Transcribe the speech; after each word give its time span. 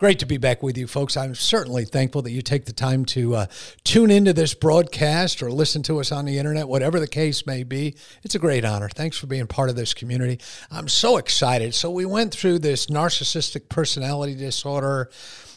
Great 0.00 0.18
to 0.20 0.24
be 0.24 0.38
back 0.38 0.62
with 0.62 0.78
you, 0.78 0.86
folks. 0.86 1.14
I'm 1.14 1.34
certainly 1.34 1.84
thankful 1.84 2.22
that 2.22 2.30
you 2.30 2.40
take 2.40 2.64
the 2.64 2.72
time 2.72 3.04
to 3.04 3.34
uh, 3.34 3.46
tune 3.84 4.10
into 4.10 4.32
this 4.32 4.54
broadcast 4.54 5.42
or 5.42 5.52
listen 5.52 5.82
to 5.82 6.00
us 6.00 6.10
on 6.10 6.24
the 6.24 6.38
internet, 6.38 6.68
whatever 6.68 6.98
the 6.98 7.06
case 7.06 7.46
may 7.46 7.64
be. 7.64 7.96
It's 8.22 8.34
a 8.34 8.38
great 8.38 8.64
honor. 8.64 8.88
Thanks 8.88 9.18
for 9.18 9.26
being 9.26 9.46
part 9.46 9.68
of 9.68 9.76
this 9.76 9.92
community. 9.92 10.40
I'm 10.70 10.88
so 10.88 11.18
excited. 11.18 11.74
So, 11.74 11.90
we 11.90 12.06
went 12.06 12.32
through 12.32 12.60
this 12.60 12.86
narcissistic 12.86 13.68
personality 13.68 14.34
disorder. 14.34 15.10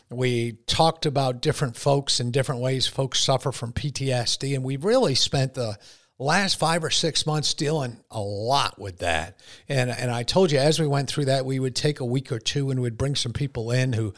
We 0.09 0.57
talked 0.67 1.05
about 1.05 1.41
different 1.41 1.77
folks 1.77 2.19
and 2.19 2.33
different 2.33 2.59
ways 2.59 2.85
folks 2.85 3.21
suffer 3.21 3.53
from 3.53 3.71
PTSD, 3.71 4.55
and 4.55 4.63
we 4.65 4.75
really 4.75 5.15
spent 5.15 5.53
the 5.53 5.77
last 6.19 6.59
five 6.59 6.83
or 6.83 6.89
six 6.89 7.25
months 7.25 7.53
dealing 7.53 7.97
a 8.11 8.19
lot 8.19 8.79
with 8.79 8.99
that. 8.99 9.39
And 9.67 9.89
and 9.89 10.11
I 10.11 10.23
told 10.23 10.51
you 10.51 10.59
as 10.59 10.79
we 10.79 10.87
went 10.87 11.09
through 11.09 11.25
that, 11.25 11.45
we 11.45 11.59
would 11.59 11.75
take 11.75 11.99
a 11.99 12.05
week 12.05 12.31
or 12.31 12.39
two 12.39 12.69
and 12.69 12.81
we'd 12.81 12.97
bring 12.97 13.15
some 13.15 13.33
people 13.33 13.71
in 13.71 13.93
who 13.93 14.13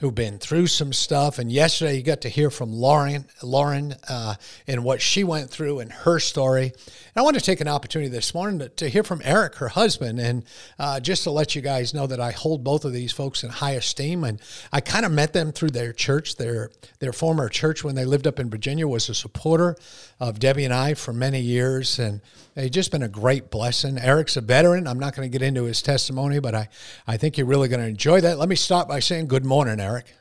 who've 0.00 0.14
been 0.14 0.38
through 0.38 0.66
some 0.66 0.94
stuff. 0.94 1.38
And 1.38 1.52
yesterday 1.52 1.96
you 1.96 2.02
got 2.02 2.22
to 2.22 2.30
hear 2.30 2.50
from 2.50 2.72
Lauren, 2.72 3.26
Lauren, 3.42 3.94
uh, 4.08 4.34
and 4.66 4.82
what 4.82 5.02
she 5.02 5.24
went 5.24 5.50
through 5.50 5.80
and 5.80 5.92
her 5.92 6.18
story. 6.18 6.64
And 6.64 7.16
I 7.16 7.22
want 7.22 7.36
to 7.36 7.42
take 7.42 7.60
an 7.60 7.68
opportunity 7.68 8.08
this 8.10 8.32
morning 8.32 8.60
to, 8.60 8.68
to 8.70 8.88
hear 8.88 9.04
from 9.04 9.20
Eric, 9.22 9.56
her 9.56 9.68
husband, 9.68 10.18
and 10.18 10.44
uh, 10.78 11.00
just 11.00 11.24
to 11.24 11.30
let 11.30 11.54
you 11.54 11.60
guys 11.60 11.92
know 11.92 12.06
that 12.06 12.18
I 12.18 12.30
hold 12.30 12.64
both 12.64 12.86
of 12.86 12.94
these 12.94 13.12
folks 13.12 13.44
in 13.44 13.50
high 13.50 13.72
esteem. 13.72 14.24
And 14.24 14.40
I 14.72 14.80
kind 14.80 15.04
of 15.04 15.12
met 15.12 15.34
them 15.34 15.52
through 15.52 15.70
their 15.70 15.92
church. 15.92 16.36
Their 16.36 16.70
their 16.98 17.12
former 17.12 17.50
church 17.50 17.84
when 17.84 17.94
they 17.94 18.06
lived 18.06 18.26
up 18.26 18.40
in 18.40 18.48
Virginia 18.48 18.88
was 18.88 19.10
a 19.10 19.14
supporter 19.14 19.76
of 20.18 20.38
Debbie 20.38 20.64
and 20.64 20.72
I 20.72 20.94
for 20.94 21.12
many 21.12 21.40
years, 21.40 21.98
and 21.98 22.22
they've 22.54 22.70
just 22.70 22.90
been 22.90 23.02
a 23.02 23.08
great 23.08 23.50
blessing. 23.50 23.98
Eric's 23.98 24.36
a 24.36 24.40
veteran. 24.40 24.86
I'm 24.86 24.98
not 24.98 25.14
going 25.14 25.30
to 25.30 25.38
get 25.38 25.46
into 25.46 25.64
his 25.64 25.82
testimony, 25.82 26.40
but 26.40 26.54
I 26.54 26.68
I 27.06 27.16
think 27.18 27.36
you're 27.36 27.46
really 27.46 27.68
going 27.68 27.80
to 27.80 27.88
enjoy 27.88 28.22
that. 28.22 28.38
Let 28.38 28.48
me 28.48 28.56
start 28.56 28.88
by 28.88 29.00
saying 29.00 29.28
good 29.28 29.44
morning, 29.44 29.78
Eric. 29.78 29.90
Eric. 29.90 30.14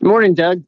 Good 0.00 0.08
morning, 0.08 0.34
Doug. 0.34 0.62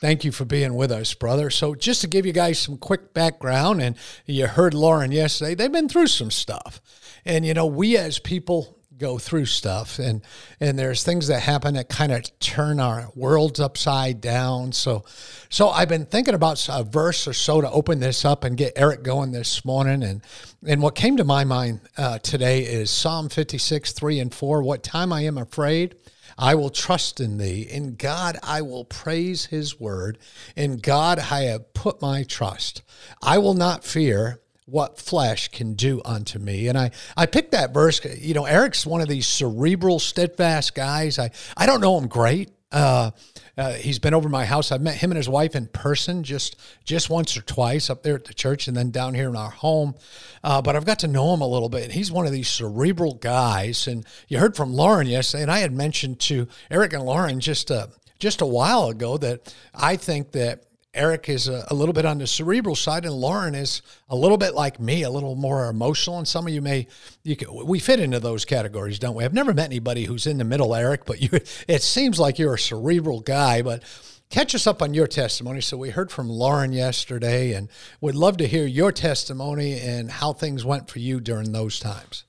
Thank 0.00 0.24
you 0.24 0.32
for 0.32 0.44
being 0.44 0.74
with 0.74 0.90
us, 0.90 1.12
brother. 1.14 1.50
So, 1.50 1.74
just 1.74 2.00
to 2.00 2.06
give 2.06 2.24
you 2.24 2.32
guys 2.32 2.58
some 2.58 2.78
quick 2.78 3.12
background, 3.12 3.80
and 3.82 3.96
you 4.26 4.46
heard 4.46 4.74
Lauren 4.74 5.12
yesterday, 5.12 5.54
they've 5.54 5.70
been 5.70 5.88
through 5.88 6.06
some 6.06 6.30
stuff. 6.30 6.80
And, 7.24 7.44
you 7.44 7.54
know, 7.54 7.66
we 7.66 7.96
as 7.96 8.18
people 8.18 8.78
go 8.98 9.18
through 9.18 9.46
stuff 9.46 9.98
and 9.98 10.22
and 10.60 10.78
there's 10.78 11.02
things 11.02 11.26
that 11.28 11.40
happen 11.40 11.74
that 11.74 11.88
kind 11.88 12.12
of 12.12 12.38
turn 12.38 12.78
our 12.78 13.08
worlds 13.14 13.58
upside 13.58 14.20
down 14.20 14.72
so 14.72 15.04
so 15.48 15.68
i've 15.70 15.88
been 15.88 16.06
thinking 16.06 16.34
about 16.34 16.64
a 16.70 16.84
verse 16.84 17.26
or 17.26 17.32
so 17.32 17.60
to 17.60 17.70
open 17.70 17.98
this 18.00 18.24
up 18.24 18.44
and 18.44 18.56
get 18.56 18.72
eric 18.76 19.02
going 19.02 19.32
this 19.32 19.64
morning 19.64 20.02
and 20.02 20.22
and 20.66 20.80
what 20.80 20.94
came 20.94 21.16
to 21.16 21.24
my 21.24 21.44
mind 21.44 21.80
uh, 21.96 22.18
today 22.18 22.60
is 22.60 22.90
psalm 22.90 23.28
56 23.28 23.92
3 23.92 24.20
and 24.20 24.34
4 24.34 24.62
what 24.62 24.82
time 24.82 25.12
i 25.12 25.22
am 25.22 25.38
afraid 25.38 25.96
I 26.36 26.56
will 26.56 26.70
trust 26.70 27.20
in 27.20 27.38
thee. 27.38 27.62
In 27.62 27.94
God 27.94 28.38
I 28.42 28.60
will 28.60 28.84
praise 28.84 29.46
his 29.46 29.78
word. 29.78 30.18
In 30.56 30.78
God 30.78 31.20
I 31.20 31.42
have 31.42 31.72
put 31.74 32.02
my 32.02 32.24
trust. 32.24 32.82
I 33.22 33.38
will 33.38 33.54
not 33.54 33.84
fear 33.84 34.40
what 34.66 34.98
flesh 34.98 35.48
can 35.48 35.74
do 35.74 36.00
unto 36.04 36.38
me. 36.38 36.68
And 36.68 36.78
I, 36.78 36.90
I 37.16 37.26
picked 37.26 37.52
that 37.52 37.74
verse. 37.74 38.02
You 38.04 38.34
know, 38.34 38.46
Eric's 38.46 38.86
one 38.86 39.00
of 39.00 39.08
these 39.08 39.26
cerebral, 39.26 39.98
steadfast 39.98 40.74
guys. 40.74 41.18
I, 41.18 41.30
I 41.56 41.66
don't 41.66 41.80
know 41.80 41.98
him 41.98 42.08
great. 42.08 42.50
Uh, 42.72 43.12
uh, 43.56 43.72
he's 43.74 44.00
been 44.00 44.14
over 44.14 44.28
my 44.28 44.44
house. 44.44 44.72
I've 44.72 44.80
met 44.80 44.96
him 44.96 45.12
and 45.12 45.16
his 45.16 45.28
wife 45.28 45.54
in 45.54 45.68
person 45.68 46.24
just 46.24 46.56
just 46.84 47.08
once 47.08 47.36
or 47.36 47.42
twice 47.42 47.88
up 47.88 48.02
there 48.02 48.16
at 48.16 48.24
the 48.24 48.34
church, 48.34 48.66
and 48.66 48.76
then 48.76 48.90
down 48.90 49.14
here 49.14 49.28
in 49.28 49.36
our 49.36 49.50
home. 49.50 49.94
Uh, 50.42 50.60
but 50.60 50.74
I've 50.74 50.84
got 50.84 50.98
to 51.00 51.06
know 51.06 51.32
him 51.32 51.40
a 51.40 51.46
little 51.46 51.68
bit. 51.68 51.92
He's 51.92 52.10
one 52.10 52.26
of 52.26 52.32
these 52.32 52.48
cerebral 52.48 53.14
guys. 53.14 53.86
And 53.86 54.04
you 54.26 54.40
heard 54.40 54.56
from 54.56 54.72
Lauren 54.72 55.06
yesterday, 55.06 55.42
and 55.42 55.52
I 55.52 55.60
had 55.60 55.72
mentioned 55.72 56.18
to 56.20 56.48
Eric 56.68 56.94
and 56.94 57.04
Lauren 57.04 57.38
just 57.38 57.70
a 57.70 57.90
just 58.18 58.40
a 58.40 58.46
while 58.46 58.88
ago 58.88 59.18
that 59.18 59.54
I 59.72 59.94
think 59.94 60.32
that 60.32 60.64
Eric 60.94 61.28
is 61.28 61.48
a, 61.48 61.66
a, 61.68 61.74
little 61.74 61.92
bit 61.92 62.04
on 62.04 62.18
the 62.18 62.26
cerebral 62.26 62.76
side, 62.76 63.04
and 63.04 63.14
Lauren 63.14 63.54
is 63.54 63.82
a 64.08 64.16
little 64.16 64.36
bit 64.36 64.54
like 64.54 64.78
me, 64.78 65.02
a 65.02 65.10
little 65.10 65.34
more 65.34 65.68
emotional. 65.68 66.18
And 66.18 66.26
some 66.26 66.46
of 66.46 66.52
you 66.52 66.62
may, 66.62 66.86
you 67.22 67.36
can, 67.36 67.66
we 67.66 67.78
fit 67.78 68.00
into 68.00 68.20
those 68.20 68.44
categories, 68.44 68.98
don't 68.98 69.14
we? 69.14 69.24
I've 69.24 69.34
never 69.34 69.52
met 69.52 69.66
anybody 69.66 70.04
who's 70.04 70.26
in 70.26 70.38
the 70.38 70.44
middle, 70.44 70.74
Eric, 70.74 71.04
but 71.04 71.20
you, 71.20 71.28
it 71.68 71.82
seems 71.82 72.18
like 72.18 72.38
you're 72.38 72.54
a 72.54 72.58
cerebral 72.58 73.20
guy. 73.20 73.62
But 73.62 73.82
catch 74.30 74.54
us 74.54 74.66
up 74.66 74.82
on 74.82 74.94
your 74.94 75.06
testimony. 75.06 75.60
So 75.60 75.76
we 75.76 75.90
heard 75.90 76.10
from 76.10 76.28
Lauren 76.28 76.72
yesterday, 76.72 77.52
and 77.52 77.68
would 78.00 78.14
love 78.14 78.36
to 78.38 78.46
hear 78.46 78.66
your 78.66 78.92
testimony 78.92 79.80
and 79.80 80.10
how 80.10 80.32
things 80.32 80.64
went 80.64 80.88
for 80.88 81.00
you 81.00 81.20
during 81.20 81.52
those 81.52 81.78
times. 81.80 82.24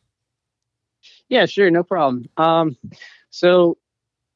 Yeah, 1.29 1.45
sure, 1.45 1.69
no 1.71 1.83
problem. 1.83 2.25
Um, 2.37 2.77
so 3.29 3.77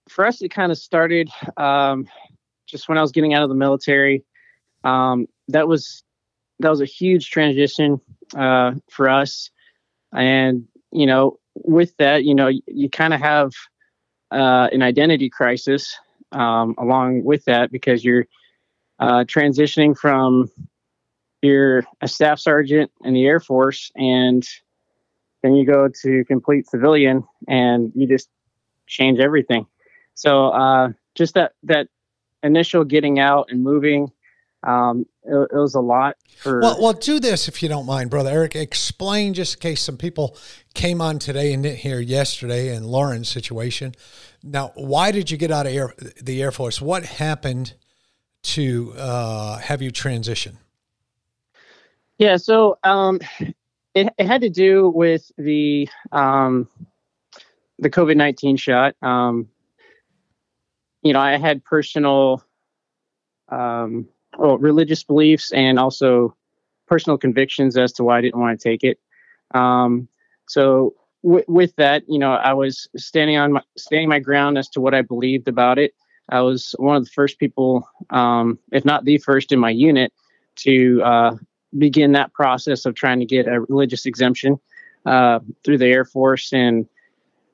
for 0.10 0.26
us, 0.26 0.42
it 0.42 0.50
kind 0.50 0.72
of 0.72 0.78
started. 0.78 1.30
Um, 1.58 2.08
just 2.70 2.88
when 2.88 2.98
I 2.98 3.02
was 3.02 3.12
getting 3.12 3.34
out 3.34 3.44
of 3.44 3.50
the 3.50 3.56
military. 3.56 4.24
Um, 4.84 5.28
that 5.50 5.68
was 5.68 6.04
that 6.60 6.70
was 6.70 6.82
a 6.82 6.86
huge 6.86 7.30
transition 7.30 8.00
uh, 8.36 8.74
for 8.90 9.10
us, 9.10 9.50
and 10.14 10.68
you 10.92 11.06
know, 11.06 11.40
with 11.56 11.96
that, 11.98 12.24
you 12.24 12.34
know, 12.34 12.48
you, 12.48 12.62
you 12.68 12.90
kind 12.90 13.14
of 13.14 13.22
have 13.22 13.52
uh, 14.32 14.70
an 14.72 14.82
identity 14.82 15.30
crisis 15.30 15.98
um, 16.32 16.76
along 16.78 17.24
with 17.24 17.46
that 17.46 17.72
because 17.72 18.04
you're 18.04 18.26
uh, 19.00 19.24
transitioning 19.24 19.98
from 19.98 20.50
you're 21.42 21.86
a 22.02 22.08
staff 22.08 22.40
sergeant 22.40 22.92
in 23.02 23.14
the 23.14 23.26
Air 23.26 23.40
Force, 23.40 23.92
and 23.96 24.46
then 25.42 25.56
you 25.56 25.66
go 25.66 25.90
to 26.02 26.26
complete 26.26 26.68
civilian, 26.68 27.24
and 27.48 27.92
you 27.96 28.08
just 28.08 28.30
change 28.88 29.20
everything. 29.20 29.66
So 30.16 30.50
uh, 30.50 30.90
just 31.16 31.36
that 31.36 31.54
that 31.64 31.88
initial 32.44 32.84
getting 32.84 33.20
out 33.20 33.48
and 33.50 33.64
moving, 33.64 34.12
um, 34.64 35.06
it, 35.24 35.36
it, 35.36 35.56
was 35.56 35.76
a 35.76 35.80
lot 35.80 36.18
for. 36.38 36.60
Well, 36.60 36.82
well, 36.82 36.94
do 36.94 37.20
this 37.20 37.48
if 37.48 37.64
you 37.64 37.70
don't 37.70 37.86
mind, 37.86 38.10
brother 38.10 38.30
Eric. 38.30 38.56
Explain 38.56 39.34
just 39.34 39.56
in 39.56 39.62
case 39.62 39.82
some 39.82 39.98
people 39.98 40.38
came 40.74 41.02
on 41.02 41.20
today 41.20 41.54
and 41.54 41.64
didn't 41.64 41.80
hear 41.80 42.00
yesterday 42.00 42.76
and 42.76 42.86
Lauren's 42.86 43.30
situation. 43.30 43.96
Now, 44.44 44.72
why 44.76 45.12
did 45.12 45.32
you 45.32 45.38
get 45.38 45.52
out 45.52 45.66
of 45.66 45.74
air, 45.74 45.94
the 46.22 46.42
Air 46.42 46.52
Force? 46.52 46.82
What 46.82 47.06
happened 47.06 47.74
to 48.42 48.94
uh, 48.98 49.58
have 49.60 49.82
you 49.82 49.92
transition? 49.92 50.58
Yeah, 52.18 52.36
so 52.36 52.78
um, 52.84 53.20
it, 53.96 54.14
it 54.18 54.28
had 54.28 54.42
to 54.42 54.50
do 54.50 54.90
with 54.90 55.32
the 55.38 55.88
um, 56.12 56.68
the 57.80 57.90
COVID 57.90 58.18
nineteen 58.18 58.58
shot. 58.58 58.96
Um, 59.02 59.48
you 61.02 61.14
know, 61.14 61.20
I 61.20 61.38
had 61.38 61.64
personal, 61.64 62.44
um, 63.50 64.08
well, 64.38 64.58
religious 64.58 65.04
beliefs 65.04 65.52
and 65.52 65.80
also 65.80 66.36
personal 66.88 67.18
convictions 67.18 67.78
as 67.78 67.94
to 67.94 68.04
why 68.04 68.18
I 68.18 68.22
didn't 68.22 68.40
want 68.40 68.60
to 68.60 68.64
take 68.70 68.84
it. 68.84 69.00
Um, 69.54 70.08
so 70.48 70.96
w- 71.24 71.46
with 71.48 71.76
that, 71.78 72.04
you 72.08 72.20
know, 72.20 72.34
I 72.34 72.54
was 72.54 72.88
standing 72.98 73.38
on 73.38 73.54
my 73.54 73.62
standing 73.78 74.10
my 74.10 74.20
ground 74.20 74.58
as 74.58 74.70
to 74.70 74.82
what 74.82 74.94
I 74.94 75.02
believed 75.02 75.48
about 75.48 75.78
it. 75.80 75.94
I 76.30 76.42
was 76.42 76.76
one 76.78 76.96
of 76.96 77.04
the 77.06 77.10
first 77.10 77.40
people, 77.40 77.88
um, 78.12 78.60
if 78.72 78.86
not 78.86 79.06
the 79.06 79.18
first 79.18 79.52
in 79.52 79.60
my 79.60 79.72
unit, 79.72 80.14
to 80.58 81.02
uh, 81.04 81.36
begin 81.78 82.12
that 82.12 82.34
process 82.34 82.86
of 82.86 82.94
trying 82.96 83.20
to 83.20 83.26
get 83.26 83.48
a 83.48 83.62
religious 83.62 84.06
exemption 84.06 84.60
uh, 85.06 85.40
through 85.64 85.80
the 85.80 85.88
Air 85.88 86.06
Force 86.06 86.54
and 86.54 86.88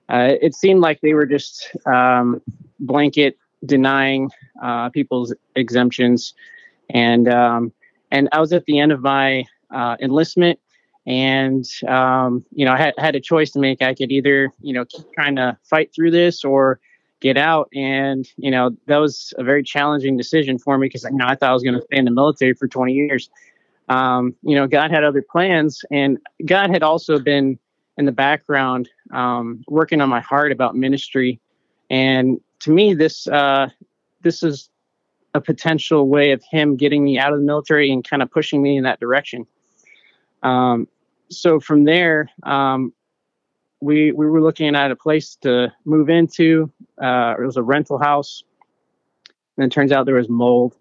uh, 0.10 0.34
it 0.42 0.54
seemed 0.54 0.82
like 0.82 1.02
they 1.02 1.14
were 1.14 1.26
just 1.26 1.76
um, 1.86 2.42
blanket 2.80 3.38
denying 3.66 4.32
uh, 4.62 4.90
people's 4.90 5.34
exemptions, 5.56 6.34
and 6.90 7.28
um, 7.28 7.72
and 8.12 8.30
I 8.32 8.40
was 8.40 8.54
at 8.54 8.66
the 8.66 8.80
end 8.80 8.92
of 8.92 9.02
my 9.02 9.46
uh, 9.72 9.98
enlistment, 10.02 10.60
and 11.06 11.66
um, 11.88 12.46
you 12.52 12.66
know 12.66 12.74
I 12.74 12.78
had, 12.78 12.94
had 12.98 13.16
a 13.16 13.20
choice 13.20 13.52
to 13.52 13.60
make. 13.60 13.82
I 13.82 13.94
could 13.94 14.12
either 14.12 14.52
you 14.62 14.74
know 14.74 14.86
keep 14.86 15.06
trying 15.14 15.36
to 15.38 15.58
fight 15.64 15.94
through 15.94 16.12
this 16.12 16.44
or 16.44 16.80
get 17.20 17.38
out, 17.38 17.70
and 17.74 18.28
you 18.38 18.52
know 18.52 18.72
that 18.88 18.98
was 18.98 19.34
a 19.38 19.44
very 19.44 19.64
challenging 19.64 20.18
decision 20.18 20.58
for 20.58 20.78
me 20.78 20.88
because 20.88 21.04
you 21.04 21.18
know 21.18 21.26
I 21.28 21.36
thought 21.36 21.50
I 21.50 21.54
was 21.54 21.64
going 21.64 21.76
to 21.76 21.82
stay 21.82 21.98
in 21.98 22.06
the 22.06 22.12
military 22.12 22.54
for 22.54 22.68
20 22.68 22.94
years. 22.94 23.30
Um, 23.88 24.36
you 24.42 24.56
know, 24.56 24.68
God 24.68 24.92
had 24.92 25.04
other 25.04 25.22
plans, 25.22 25.84
and 25.92 26.18
God 26.46 26.72
had 26.72 26.82
also 26.82 27.20
been 27.20 27.60
in 27.98 28.06
the 28.06 28.12
background 28.12 28.90
um, 29.12 29.64
working 29.68 30.02
on 30.02 30.10
my 30.10 30.20
heart 30.20 30.52
about 30.52 30.76
ministry. 30.76 31.40
And 31.90 32.40
to 32.66 32.72
me, 32.72 32.96
this 32.96 33.28
uh, 33.28 33.70
this 34.22 34.42
is 34.42 34.70
a 35.36 35.42
potential 35.42 36.10
way 36.10 36.32
of 36.32 36.44
him 36.50 36.76
getting 36.76 37.04
me 37.04 37.20
out 37.20 37.32
of 37.32 37.40
the 37.40 37.46
military 37.46 37.92
and 37.92 38.04
kind 38.04 38.24
of 38.24 38.32
pushing 38.32 38.62
me 38.62 38.76
in 38.76 38.84
that 38.84 39.00
direction. 39.00 39.46
um, 40.44 40.88
so 41.30 41.60
from 41.60 41.84
there, 41.84 42.30
um, 42.44 42.92
we 43.82 44.12
we 44.12 44.26
were 44.26 44.42
looking 44.42 44.76
at 44.76 44.90
a 44.90 44.96
place 44.96 45.36
to 45.42 45.72
move 45.86 46.10
into. 46.10 46.72
Uh, 47.02 47.36
it 47.40 47.46
was 47.46 47.56
a 47.56 47.64
rental 47.64 48.00
house, 48.00 48.44
and 49.58 49.66
it 49.66 49.72
turns 49.72 49.92
out 49.92 50.08
there 50.08 50.16
was 50.16 50.30
mold, 50.30 50.76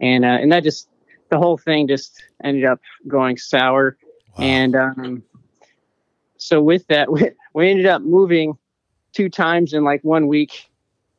and 0.00 0.24
uh, 0.24 0.38
and 0.40 0.50
that 0.50 0.64
just 0.64 0.88
the 1.30 1.38
whole 1.38 1.56
thing 1.56 1.86
just 1.86 2.20
ended 2.42 2.64
up 2.64 2.80
going 3.06 3.36
sour, 3.36 3.96
wow. 4.36 4.44
and 4.44 4.74
um, 4.74 5.22
so 6.36 6.60
with 6.60 6.84
that, 6.88 7.12
we, 7.12 7.30
we 7.54 7.70
ended 7.70 7.86
up 7.86 8.02
moving 8.02 8.58
two 9.12 9.28
times 9.28 9.72
in 9.72 9.84
like 9.84 10.02
one 10.02 10.26
week, 10.26 10.68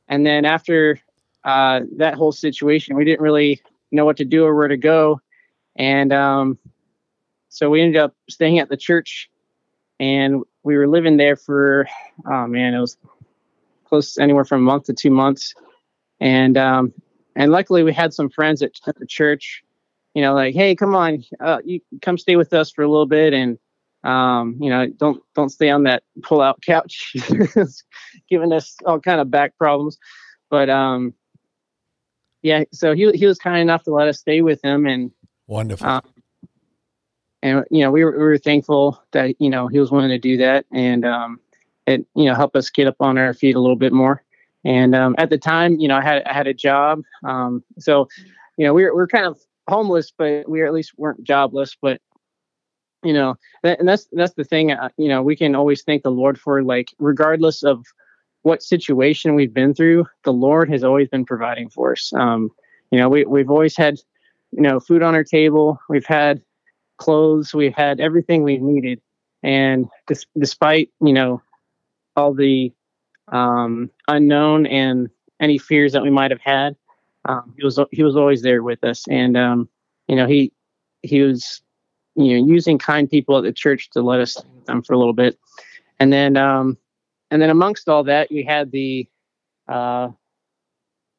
and 0.10 0.26
then 0.26 0.44
after 0.44 1.00
uh, 1.46 1.82
that 1.98 2.16
whole 2.16 2.32
situation, 2.32 2.96
we 2.96 3.06
didn't 3.06 3.22
really 3.22 3.62
know 3.92 4.06
what 4.06 4.18
to 4.18 4.26
do 4.26 4.44
or 4.44 4.56
where 4.56 4.68
to 4.68 4.78
go, 4.78 5.22
and 5.76 6.12
um, 6.12 6.58
so 7.50 7.70
we 7.70 7.82
ended 7.82 8.02
up 8.02 8.16
staying 8.30 8.60
at 8.60 8.70
the 8.70 8.78
church, 8.78 9.30
and 10.00 10.44
we 10.64 10.76
were 10.76 10.88
living 10.88 11.18
there 11.18 11.36
for 11.36 11.88
oh 12.30 12.48
man, 12.48 12.74
it 12.74 12.80
was 12.80 12.98
close 13.86 14.18
anywhere 14.18 14.46
from 14.46 14.62
a 14.62 14.66
month 14.66 14.86
to 14.86 14.94
two 14.94 15.12
months, 15.12 15.54
and 16.20 16.58
um, 16.58 16.94
and 17.36 17.52
luckily 17.52 17.84
we 17.84 17.94
had 17.94 18.14
some 18.14 18.30
friends 18.30 18.62
at, 18.62 18.72
at 18.88 18.98
the 19.00 19.06
church, 19.06 19.64
you 20.14 20.22
know, 20.22 20.34
like 20.34 20.56
hey, 20.56 20.76
come 20.76 20.96
on, 20.96 21.24
uh, 21.40 21.60
you 21.64 21.80
come 22.02 22.18
stay 22.18 22.36
with 22.36 22.54
us 22.54 22.72
for 22.72 22.84
a 22.84 22.90
little 22.90 23.06
bit, 23.06 23.34
and 23.34 23.58
um, 24.04 24.58
you 24.60 24.70
know, 24.70 24.88
don't 24.88 25.22
don't 25.36 25.50
stay 25.50 25.70
on 25.70 25.84
that 25.84 26.04
pull-out 26.24 26.62
couch, 26.62 27.14
giving 28.30 28.54
us 28.54 28.76
all 28.86 29.00
kind 29.00 29.20
of 29.20 29.30
back 29.30 29.58
problems, 29.58 29.98
but 30.50 30.70
um, 30.70 31.14
yeah, 32.42 32.64
so 32.72 32.94
he 32.94 33.12
he 33.12 33.26
was 33.26 33.38
kind 33.38 33.60
enough 33.60 33.84
to 33.84 33.92
let 33.92 34.08
us 34.08 34.20
stay 34.20 34.42
with 34.42 34.64
him, 34.64 34.86
and 34.86 35.12
wonderful. 35.48 35.88
Um, 35.88 36.02
and 37.42 37.66
you 37.72 37.84
know 37.84 37.92
we 37.92 38.04
were, 38.04 38.12
we 38.12 38.24
were 38.24 38.38
thankful 38.38 39.02
that 39.12 39.36
you 39.40 39.50
know 39.50 39.68
he 39.68 39.80
was 39.80 39.92
willing 39.92 40.10
to 40.10 40.20
do 40.20 40.38
that 40.38 40.66
and 40.72 41.06
um, 41.06 41.40
it 41.86 42.06
you 42.16 42.26
know 42.26 42.36
helped 42.36 42.56
us 42.56 42.70
get 42.70 42.88
up 42.88 42.96
on 43.00 43.18
our 43.18 43.34
feet 43.34 43.56
a 43.56 43.60
little 43.60 43.76
bit 43.76 43.94
more. 43.94 44.24
And 44.66 44.94
um, 44.94 45.16
at 45.18 45.30
the 45.30 45.38
time 45.38 45.80
you 45.80 45.88
know 45.88 45.98
i 45.98 46.02
had 46.02 46.24
i 46.24 46.34
had 46.34 46.48
a 46.48 46.54
job 46.54 47.02
um, 47.24 47.64
so 47.78 48.08
you 48.58 48.66
know 48.66 48.74
we 48.74 48.84
were, 48.84 48.94
we 48.94 48.98
were 48.98 49.08
kind 49.08 49.26
of 49.26 49.40
homeless 49.70 50.12
but 50.18 50.50
we 50.50 50.66
at 50.66 50.74
least 50.74 50.94
weren't 50.98 51.24
jobless 51.24 51.78
but 51.82 52.02
you 53.04 53.14
know 53.14 53.36
that, 53.64 53.80
and 53.80 53.88
that's 53.88 54.08
that's 54.12 54.34
the 54.34 54.44
thing 54.44 54.72
uh, 54.72 54.90
you 54.98 55.08
know 55.08 55.22
we 55.22 55.36
can 55.36 55.56
always 55.56 55.84
thank 55.84 56.04
the 56.04 56.12
lord 56.12 56.40
for 56.40 56.64
like 56.64 56.94
regardless 57.00 57.64
of 57.64 57.86
what 58.42 58.64
situation 58.64 59.36
we've 59.36 59.54
been 59.54 59.74
through 59.74 60.06
the 60.24 60.34
lord 60.34 60.70
has 60.70 60.84
always 60.84 61.08
been 61.10 61.26
providing 61.26 61.70
for 61.70 61.92
us 61.94 62.12
um, 62.14 62.50
you 62.92 63.00
know 63.00 63.10
we, 63.10 63.26
we've 63.26 63.50
always 63.50 63.76
had 63.76 64.00
you 64.52 64.62
know 64.62 64.80
food 64.80 65.02
on 65.02 65.16
our 65.16 65.24
table 65.24 65.80
we've 65.90 66.06
had 66.06 66.42
clothes, 67.00 67.54
we've 67.54 67.74
had 67.74 68.00
everything 68.00 68.44
we 68.44 68.58
needed. 68.58 69.02
And 69.42 69.88
despite, 70.38 70.92
you 71.02 71.14
know, 71.14 71.42
all 72.16 72.34
the 72.34 72.72
um, 73.30 73.90
unknown 74.08 74.68
and 74.68 75.10
any 75.40 75.58
fears 75.58 75.94
that 75.94 76.04
we 76.04 76.12
might 76.12 76.30
have 76.30 76.42
had, 76.42 76.76
um, 77.26 77.54
he 77.58 77.64
was 77.64 77.80
he 77.92 78.04
was 78.04 78.16
always 78.16 78.42
there 78.42 78.62
with 78.62 78.84
us. 78.84 79.08
And 79.10 79.36
um, 79.38 79.70
you 80.08 80.16
know, 80.16 80.28
he 80.28 80.52
he 81.02 81.22
was 81.22 81.62
you 82.20 82.40
know 82.40 82.46
using 82.46 82.78
kind 82.78 83.10
people 83.10 83.38
at 83.38 83.44
the 83.44 83.54
church 83.54 83.90
to 83.92 84.02
let 84.02 84.20
us 84.20 84.34
stay 84.34 84.48
with 84.56 84.66
them 84.66 84.82
for 84.82 84.94
a 84.94 84.98
little 84.98 85.14
bit. 85.14 85.38
And 86.00 86.12
then 86.12 86.38
um, 86.38 86.78
and 87.32 87.42
then 87.42 87.50
amongst 87.50 87.90
all 87.90 88.04
that, 88.06 88.32
you 88.32 88.44
had 88.46 88.72
the 88.72 89.08
uh, 89.68 90.10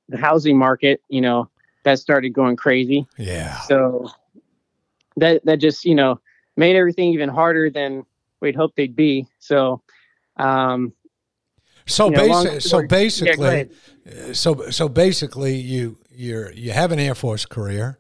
the 0.08 0.18
housing 0.18 0.58
market, 0.58 1.02
you 1.08 1.20
know, 1.20 1.48
that 1.84 1.98
started 1.98 2.30
going 2.30 2.56
crazy. 2.56 3.06
Yeah. 3.16 3.60
So 3.60 4.10
that 5.16 5.44
that 5.44 5.56
just 5.56 5.84
you 5.84 5.94
know 5.94 6.20
made 6.56 6.76
everything 6.76 7.12
even 7.12 7.28
harder 7.28 7.70
than 7.70 8.04
we'd 8.40 8.56
hoped 8.56 8.76
they'd 8.76 8.96
be. 8.96 9.26
So, 9.38 9.82
um, 10.36 10.92
so 11.86 12.06
you 12.06 12.12
know, 12.12 12.28
basi- 12.28 12.62
so 12.62 12.86
basically, 12.86 13.70
yeah, 14.04 14.32
so 14.32 14.70
so 14.70 14.88
basically, 14.88 15.56
you 15.56 15.98
you're 16.10 16.52
you 16.52 16.72
have 16.72 16.92
an 16.92 16.98
Air 16.98 17.14
Force 17.14 17.46
career. 17.46 17.98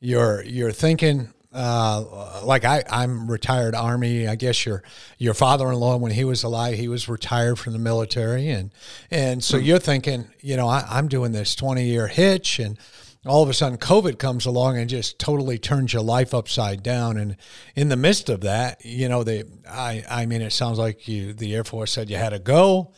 You're 0.00 0.42
you're 0.44 0.72
thinking 0.72 1.32
uh, 1.52 2.42
like 2.44 2.64
I, 2.64 2.82
I'm 2.90 3.30
retired 3.30 3.74
Army. 3.74 4.26
I 4.26 4.36
guess 4.36 4.64
your 4.64 4.82
your 5.18 5.34
father-in-law, 5.34 5.98
when 5.98 6.12
he 6.12 6.24
was 6.24 6.42
alive, 6.42 6.78
he 6.78 6.88
was 6.88 7.08
retired 7.08 7.58
from 7.58 7.72
the 7.74 7.78
military, 7.78 8.48
and 8.48 8.70
and 9.10 9.44
so 9.44 9.56
mm-hmm. 9.56 9.66
you're 9.66 9.78
thinking, 9.78 10.28
you 10.40 10.56
know, 10.56 10.68
I, 10.68 10.84
I'm 10.88 11.08
doing 11.08 11.32
this 11.32 11.54
20 11.54 11.84
year 11.84 12.06
hitch, 12.06 12.58
and 12.58 12.78
all 13.26 13.42
of 13.42 13.48
a 13.48 13.54
sudden 13.54 13.78
COVID 13.78 14.18
comes 14.18 14.46
along 14.46 14.78
and 14.78 14.90
just 14.90 15.18
totally 15.18 15.58
turns 15.58 15.92
your 15.92 16.02
life 16.02 16.34
upside 16.34 16.82
down. 16.82 17.16
And 17.16 17.36
in 17.76 17.88
the 17.88 17.96
midst 17.96 18.28
of 18.28 18.40
that, 18.40 18.84
you 18.84 19.08
know, 19.08 19.22
they, 19.22 19.44
I, 19.68 20.04
I 20.10 20.26
mean, 20.26 20.42
it 20.42 20.52
sounds 20.52 20.78
like 20.78 21.06
you, 21.06 21.32
the 21.32 21.54
Air 21.54 21.62
Force 21.62 21.92
said 21.92 22.10
you 22.10 22.16
had 22.16 22.30
to 22.30 22.40
go. 22.40 22.92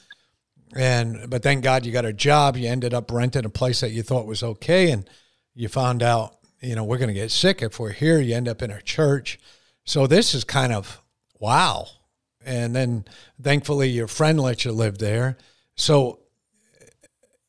And, 0.74 1.28
but 1.28 1.42
thank 1.42 1.62
God 1.62 1.84
you 1.84 1.92
got 1.92 2.06
a 2.06 2.12
job. 2.12 2.56
You 2.56 2.68
ended 2.68 2.94
up 2.94 3.10
renting 3.12 3.44
a 3.44 3.50
place 3.50 3.80
that 3.80 3.90
you 3.90 4.02
thought 4.02 4.26
was 4.26 4.42
okay. 4.42 4.90
And 4.90 5.08
you 5.54 5.68
found 5.68 6.02
out, 6.02 6.36
you 6.64 6.74
know, 6.74 6.84
we're 6.84 6.98
going 6.98 7.08
to 7.08 7.14
get 7.14 7.30
sick 7.30 7.62
if 7.62 7.78
we're 7.78 7.92
here. 7.92 8.20
You 8.20 8.34
end 8.34 8.48
up 8.48 8.62
in 8.62 8.70
a 8.70 8.80
church. 8.80 9.38
So 9.84 10.06
this 10.06 10.34
is 10.34 10.44
kind 10.44 10.72
of 10.72 11.02
wow. 11.38 11.86
And 12.44 12.74
then 12.74 13.04
thankfully 13.40 13.88
your 13.88 14.06
friend 14.06 14.40
let 14.40 14.64
you 14.64 14.72
live 14.72 14.98
there. 14.98 15.36
So 15.76 16.20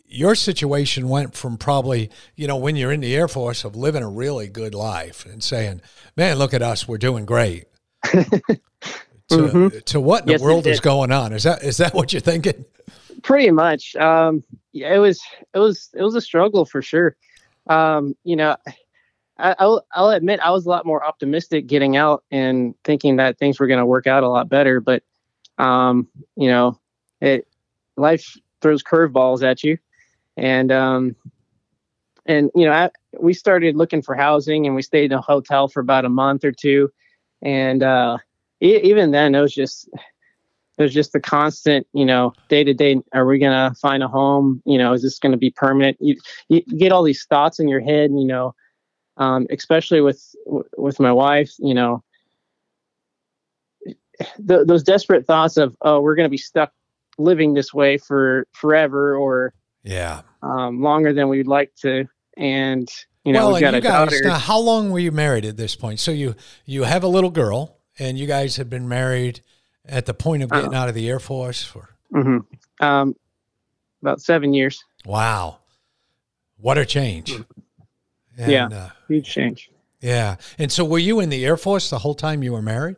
your 0.05 0.35
situation 0.35 1.09
went 1.09 1.35
from 1.35 1.57
probably, 1.57 2.09
you 2.35 2.47
know, 2.47 2.55
when 2.55 2.75
you're 2.75 2.91
in 2.91 3.01
the 3.01 3.15
Air 3.15 3.27
Force 3.27 3.63
of 3.63 3.75
living 3.75 4.03
a 4.03 4.09
really 4.09 4.47
good 4.47 4.73
life 4.73 5.25
and 5.25 5.43
saying, 5.43 5.81
man, 6.15 6.37
look 6.37 6.53
at 6.53 6.61
us, 6.61 6.87
we're 6.87 6.97
doing 6.97 7.25
great. 7.25 7.65
to, 8.03 8.57
mm-hmm. 9.29 9.79
to 9.79 9.99
what 9.99 10.23
in 10.23 10.29
yes, 10.29 10.39
the 10.39 10.45
world 10.45 10.67
is 10.67 10.79
going 10.79 11.11
on? 11.11 11.33
Is 11.33 11.43
that 11.43 11.63
is 11.63 11.77
that 11.77 11.93
what 11.93 12.13
you're 12.13 12.19
thinking? 12.19 12.65
Pretty 13.23 13.51
much. 13.51 13.95
Um, 13.95 14.43
yeah, 14.71 14.93
it 14.93 14.99
was 14.99 15.21
it 15.53 15.59
was 15.59 15.89
it 15.93 16.03
was 16.03 16.15
a 16.15 16.21
struggle 16.21 16.65
for 16.65 16.81
sure. 16.81 17.15
Um, 17.67 18.15
you 18.23 18.35
know, 18.35 18.55
I, 19.37 19.55
will 19.65 19.85
I'll 19.93 20.09
admit 20.09 20.39
I 20.39 20.51
was 20.51 20.65
a 20.65 20.69
lot 20.69 20.85
more 20.85 21.03
optimistic 21.03 21.67
getting 21.67 21.97
out 21.97 22.23
and 22.31 22.73
thinking 22.83 23.17
that 23.17 23.37
things 23.37 23.59
were 23.59 23.67
going 23.67 23.79
to 23.79 23.85
work 23.85 24.07
out 24.07 24.23
a 24.23 24.29
lot 24.29 24.49
better. 24.49 24.79
But 24.79 25.03
um, 25.57 26.07
you 26.35 26.47
know, 26.47 26.79
it 27.21 27.47
life 27.97 28.37
throws 28.61 28.83
curveballs 28.83 29.43
at 29.43 29.63
you, 29.63 29.77
and 30.37 30.71
um, 30.71 31.15
and 32.25 32.49
you 32.55 32.65
know 32.65 32.71
I, 32.71 32.89
we 33.19 33.33
started 33.33 33.75
looking 33.75 34.01
for 34.01 34.15
housing 34.15 34.65
and 34.65 34.75
we 34.75 34.81
stayed 34.81 35.11
in 35.11 35.17
a 35.17 35.21
hotel 35.21 35.67
for 35.67 35.79
about 35.79 36.05
a 36.05 36.09
month 36.09 36.43
or 36.43 36.51
two. 36.51 36.89
And 37.41 37.83
uh, 37.83 38.17
e- 38.61 38.81
even 38.83 39.11
then 39.11 39.35
it 39.35 39.41
was 39.41 39.53
just 39.53 39.89
was 40.77 40.93
just 40.93 41.13
the 41.13 41.21
constant 41.21 41.87
you 41.93 42.05
know 42.05 42.33
day 42.49 42.63
to 42.63 42.73
day 42.73 43.01
are 43.13 43.25
we 43.25 43.39
gonna 43.39 43.73
find 43.81 44.03
a 44.03 44.07
home? 44.07 44.61
You 44.65 44.77
know 44.77 44.93
is 44.93 45.01
this 45.01 45.19
gonna 45.19 45.37
be 45.37 45.51
permanent? 45.51 45.97
You, 45.99 46.17
you 46.49 46.61
get 46.61 46.91
all 46.91 47.03
these 47.03 47.25
thoughts 47.25 47.59
in 47.59 47.67
your 47.67 47.81
head 47.81 48.11
you 48.11 48.25
know 48.25 48.55
um, 49.17 49.47
especially 49.49 50.01
with 50.01 50.35
with 50.77 50.99
my 50.99 51.11
wife 51.11 51.53
you 51.59 51.73
know 51.73 52.03
the, 54.39 54.63
those 54.65 54.83
desperate 54.83 55.25
thoughts 55.25 55.57
of 55.57 55.75
oh 55.81 55.99
we're 55.99 56.15
gonna 56.15 56.29
be 56.29 56.37
stuck 56.37 56.71
living 57.17 57.53
this 57.53 57.73
way 57.73 57.97
for 57.97 58.47
forever 58.53 59.15
or 59.15 59.53
yeah. 59.85 60.21
Um, 60.41 60.81
longer 60.81 61.13
than 61.13 61.29
we'd 61.29 61.47
like 61.47 61.73
to. 61.77 62.07
And, 62.35 62.89
you 63.23 63.31
know, 63.31 63.51
well, 63.51 63.61
got 63.61 63.73
you 63.73 63.81
guys. 63.81 64.21
Now, 64.21 64.37
how 64.37 64.59
long 64.59 64.91
were 64.91 64.99
you 64.99 65.11
married 65.11 65.45
at 65.45 65.57
this 65.57 65.75
point? 65.75 65.99
So 65.99 66.11
you, 66.11 66.35
you 66.65 66.83
have 66.83 67.03
a 67.03 67.07
little 67.07 67.29
girl 67.29 67.77
and 67.97 68.17
you 68.17 68.27
guys 68.27 68.57
had 68.57 68.69
been 68.69 68.89
married 68.89 69.41
at 69.85 70.07
the 70.07 70.13
point 70.13 70.43
of 70.43 70.49
getting 70.49 70.73
uh, 70.73 70.77
out 70.77 70.89
of 70.89 70.95
the 70.95 71.07
Air 71.07 71.19
Force 71.19 71.63
for? 71.63 71.95
Mm-hmm. 72.13 72.85
Um, 72.85 73.15
about 74.01 74.21
seven 74.21 74.53
years. 74.53 74.83
Wow. 75.05 75.59
What 76.57 76.77
a 76.77 76.85
change. 76.85 77.39
And, 78.37 78.51
yeah. 78.51 78.67
Uh, 78.67 78.89
huge 79.07 79.27
change. 79.29 79.71
Yeah. 80.01 80.35
And 80.57 80.71
so 80.71 80.85
were 80.85 80.99
you 80.99 81.19
in 81.19 81.29
the 81.29 81.45
Air 81.45 81.57
Force 81.57 81.89
the 81.89 81.99
whole 81.99 82.15
time 82.15 82.43
you 82.43 82.53
were 82.53 82.61
married? 82.61 82.97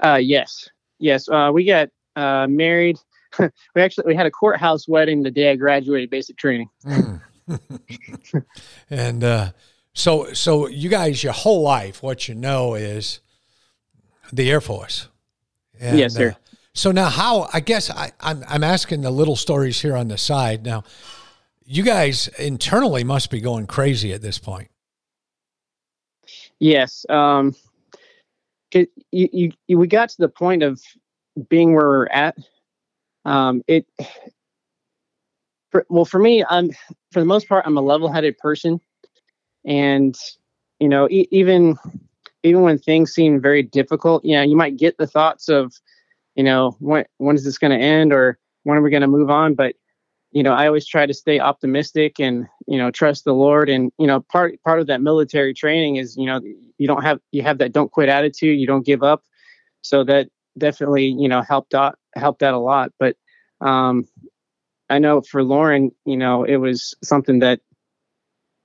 Uh, 0.00 0.18
yes. 0.20 0.68
Yes. 0.98 1.28
Uh, 1.28 1.50
we 1.52 1.64
got 1.64 1.88
uh, 2.16 2.46
married 2.48 2.98
we 3.74 3.82
actually 3.82 4.04
we 4.06 4.14
had 4.14 4.26
a 4.26 4.30
courthouse 4.30 4.88
wedding 4.88 5.22
the 5.22 5.30
day 5.30 5.50
I 5.50 5.56
graduated 5.56 6.10
basic 6.10 6.36
training. 6.36 6.68
Mm. 6.84 7.20
and 8.90 9.24
uh, 9.24 9.52
so 9.92 10.32
so 10.32 10.68
you 10.68 10.88
guys 10.88 11.22
your 11.22 11.32
whole 11.32 11.62
life 11.62 12.02
what 12.02 12.28
you 12.28 12.34
know 12.34 12.74
is 12.74 13.20
the 14.32 14.50
Air 14.50 14.60
Force. 14.60 15.08
And, 15.80 15.98
yes, 15.98 16.14
sir. 16.14 16.30
Uh, 16.30 16.34
so 16.72 16.90
now 16.90 17.08
how 17.08 17.48
I 17.52 17.60
guess 17.60 17.90
I, 17.90 18.12
I'm 18.20 18.44
I'm 18.48 18.64
asking 18.64 19.02
the 19.02 19.10
little 19.10 19.36
stories 19.36 19.80
here 19.80 19.96
on 19.96 20.08
the 20.08 20.18
side. 20.18 20.64
Now 20.64 20.84
you 21.64 21.82
guys 21.82 22.28
internally 22.38 23.04
must 23.04 23.30
be 23.30 23.40
going 23.40 23.66
crazy 23.66 24.12
at 24.12 24.22
this 24.22 24.38
point. 24.38 24.68
Yes. 26.58 27.04
Um, 27.08 27.54
you, 28.72 28.86
you, 29.12 29.52
you, 29.66 29.78
we 29.78 29.86
got 29.86 30.08
to 30.10 30.16
the 30.18 30.28
point 30.28 30.62
of 30.62 30.80
being 31.48 31.74
where 31.74 31.86
we're 31.86 32.06
at 32.06 32.36
um, 33.24 33.62
it 33.66 33.86
for, 35.70 35.86
well 35.88 36.04
for 36.04 36.18
me 36.20 36.44
i'm 36.50 36.70
for 37.10 37.20
the 37.20 37.26
most 37.26 37.48
part 37.48 37.64
i'm 37.66 37.76
a 37.76 37.80
level-headed 37.80 38.36
person 38.38 38.80
and 39.64 40.16
you 40.78 40.88
know 40.88 41.08
e- 41.08 41.26
even 41.30 41.76
even 42.44 42.60
when 42.60 42.78
things 42.78 43.12
seem 43.12 43.40
very 43.40 43.62
difficult, 43.62 44.24
yeah, 44.24 44.42
you 44.42 44.54
might 44.54 44.76
get 44.76 44.96
the 44.98 45.06
thoughts 45.06 45.48
of, 45.48 45.74
you 46.36 46.44
know, 46.44 46.76
when 46.78 47.04
when 47.16 47.34
is 47.34 47.44
this 47.44 47.58
going 47.58 47.76
to 47.76 47.84
end 47.84 48.12
or 48.12 48.38
when 48.62 48.78
are 48.78 48.82
we 48.82 48.90
going 48.90 49.00
to 49.00 49.08
move 49.08 49.30
on? 49.30 49.54
But 49.54 49.74
you 50.34 50.42
know, 50.42 50.52
I 50.52 50.66
always 50.66 50.84
try 50.84 51.06
to 51.06 51.14
stay 51.14 51.38
optimistic 51.38 52.18
and 52.18 52.48
you 52.66 52.76
know 52.76 52.90
trust 52.90 53.24
the 53.24 53.32
Lord. 53.32 53.70
And 53.70 53.92
you 53.98 54.06
know, 54.06 54.20
part 54.20 54.60
part 54.64 54.80
of 54.80 54.88
that 54.88 55.00
military 55.00 55.54
training 55.54 55.96
is 55.96 56.16
you 56.16 56.26
know 56.26 56.40
you 56.76 56.88
don't 56.88 57.04
have 57.04 57.20
you 57.30 57.42
have 57.42 57.58
that 57.58 57.72
don't 57.72 57.90
quit 57.90 58.08
attitude. 58.08 58.58
You 58.58 58.66
don't 58.66 58.84
give 58.84 59.04
up. 59.04 59.22
So 59.82 60.02
that 60.04 60.28
definitely 60.58 61.06
you 61.06 61.28
know 61.28 61.40
helped 61.40 61.72
out 61.72 61.98
helped 62.16 62.42
out 62.42 62.52
a 62.52 62.58
lot. 62.58 62.90
But 62.98 63.16
um, 63.60 64.06
I 64.90 64.98
know 64.98 65.22
for 65.22 65.44
Lauren, 65.44 65.92
you 66.04 66.16
know, 66.16 66.42
it 66.42 66.56
was 66.56 66.96
something 67.02 67.38
that 67.38 67.60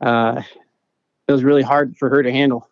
uh, 0.01 0.41
it 1.27 1.31
was 1.31 1.43
really 1.43 1.61
hard 1.61 1.97
for 1.97 2.09
her 2.09 2.23
to 2.23 2.31
handle. 2.31 2.67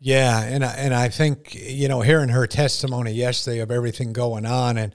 Yeah, 0.00 0.40
and 0.40 0.64
I, 0.64 0.74
and 0.76 0.94
I 0.94 1.10
think 1.10 1.54
you 1.54 1.88
know 1.88 2.00
hearing 2.00 2.30
her 2.30 2.46
testimony 2.46 3.12
yesterday 3.12 3.58
of 3.58 3.70
everything 3.70 4.14
going 4.14 4.46
on, 4.46 4.78
and 4.78 4.94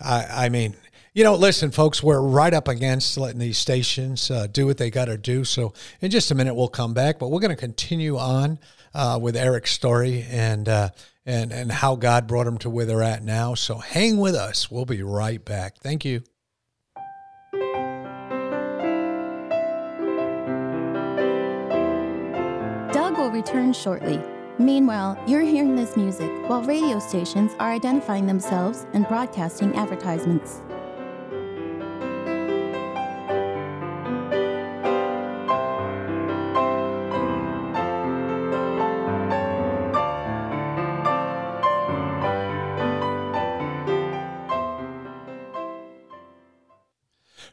I, 0.00 0.46
I 0.46 0.48
mean, 0.48 0.76
you 1.14 1.22
know, 1.22 1.36
listen, 1.36 1.70
folks, 1.70 2.02
we're 2.02 2.20
right 2.20 2.52
up 2.52 2.66
against 2.66 3.16
letting 3.16 3.38
these 3.38 3.56
stations 3.56 4.32
uh, 4.32 4.48
do 4.48 4.66
what 4.66 4.78
they 4.78 4.90
got 4.90 5.04
to 5.04 5.16
do. 5.16 5.44
So 5.44 5.72
in 6.00 6.10
just 6.10 6.32
a 6.32 6.34
minute, 6.34 6.54
we'll 6.54 6.66
come 6.66 6.92
back, 6.92 7.20
but 7.20 7.28
we're 7.28 7.40
going 7.40 7.50
to 7.50 7.56
continue 7.56 8.18
on 8.18 8.58
uh, 8.92 9.18
with 9.22 9.36
Eric's 9.36 9.70
story 9.70 10.26
and 10.28 10.68
uh, 10.68 10.88
and 11.24 11.52
and 11.52 11.70
how 11.70 11.94
God 11.94 12.26
brought 12.26 12.48
him 12.48 12.58
to 12.58 12.70
where 12.70 12.84
they're 12.84 13.02
at 13.02 13.22
now. 13.22 13.54
So 13.54 13.76
hang 13.76 14.16
with 14.16 14.34
us. 14.34 14.70
We'll 14.72 14.86
be 14.86 15.04
right 15.04 15.42
back. 15.42 15.78
Thank 15.78 16.04
you. 16.04 16.22
Doug 22.92 23.16
will 23.16 23.30
return 23.30 23.72
shortly. 23.72 24.20
Meanwhile, 24.58 25.22
you're 25.28 25.42
hearing 25.42 25.76
this 25.76 25.96
music 25.96 26.30
while 26.48 26.62
radio 26.62 26.98
stations 26.98 27.52
are 27.60 27.72
identifying 27.72 28.26
themselves 28.26 28.86
and 28.92 29.06
broadcasting 29.06 29.74
advertisements. 29.76 30.60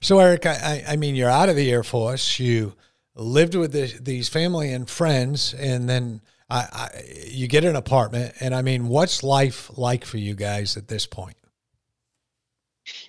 So, 0.01 0.20
Eric, 0.20 0.48
I, 0.48 0.84
I 0.88 0.96
mean, 0.96 1.13
you're 1.13 1.29
out 1.29 1.50
of 1.50 1.55
the 1.55 1.72
Air 1.72 1.84
Force. 1.84 2.39
You 2.39 2.74
lived 3.15 3.53
with 3.53 3.72
the, 3.72 3.93
these 4.01 4.29
family 4.29 4.74
and 4.74 4.89
friends, 4.89 5.53
and 5.53 5.88
then 5.88 6.22
I, 6.50 6.58
I, 6.58 7.03
you 7.27 7.48
get 7.48 7.63
an 7.63 7.75
apartment. 7.75 8.34
And 8.39 8.55
I 8.55 8.63
mean, 8.63 8.88
what's 8.88 9.22
life 9.22 9.70
like 9.77 10.03
for 10.03 10.17
you 10.17 10.34
guys 10.34 10.75
at 10.75 10.88
this 10.88 11.05
point? 11.05 11.38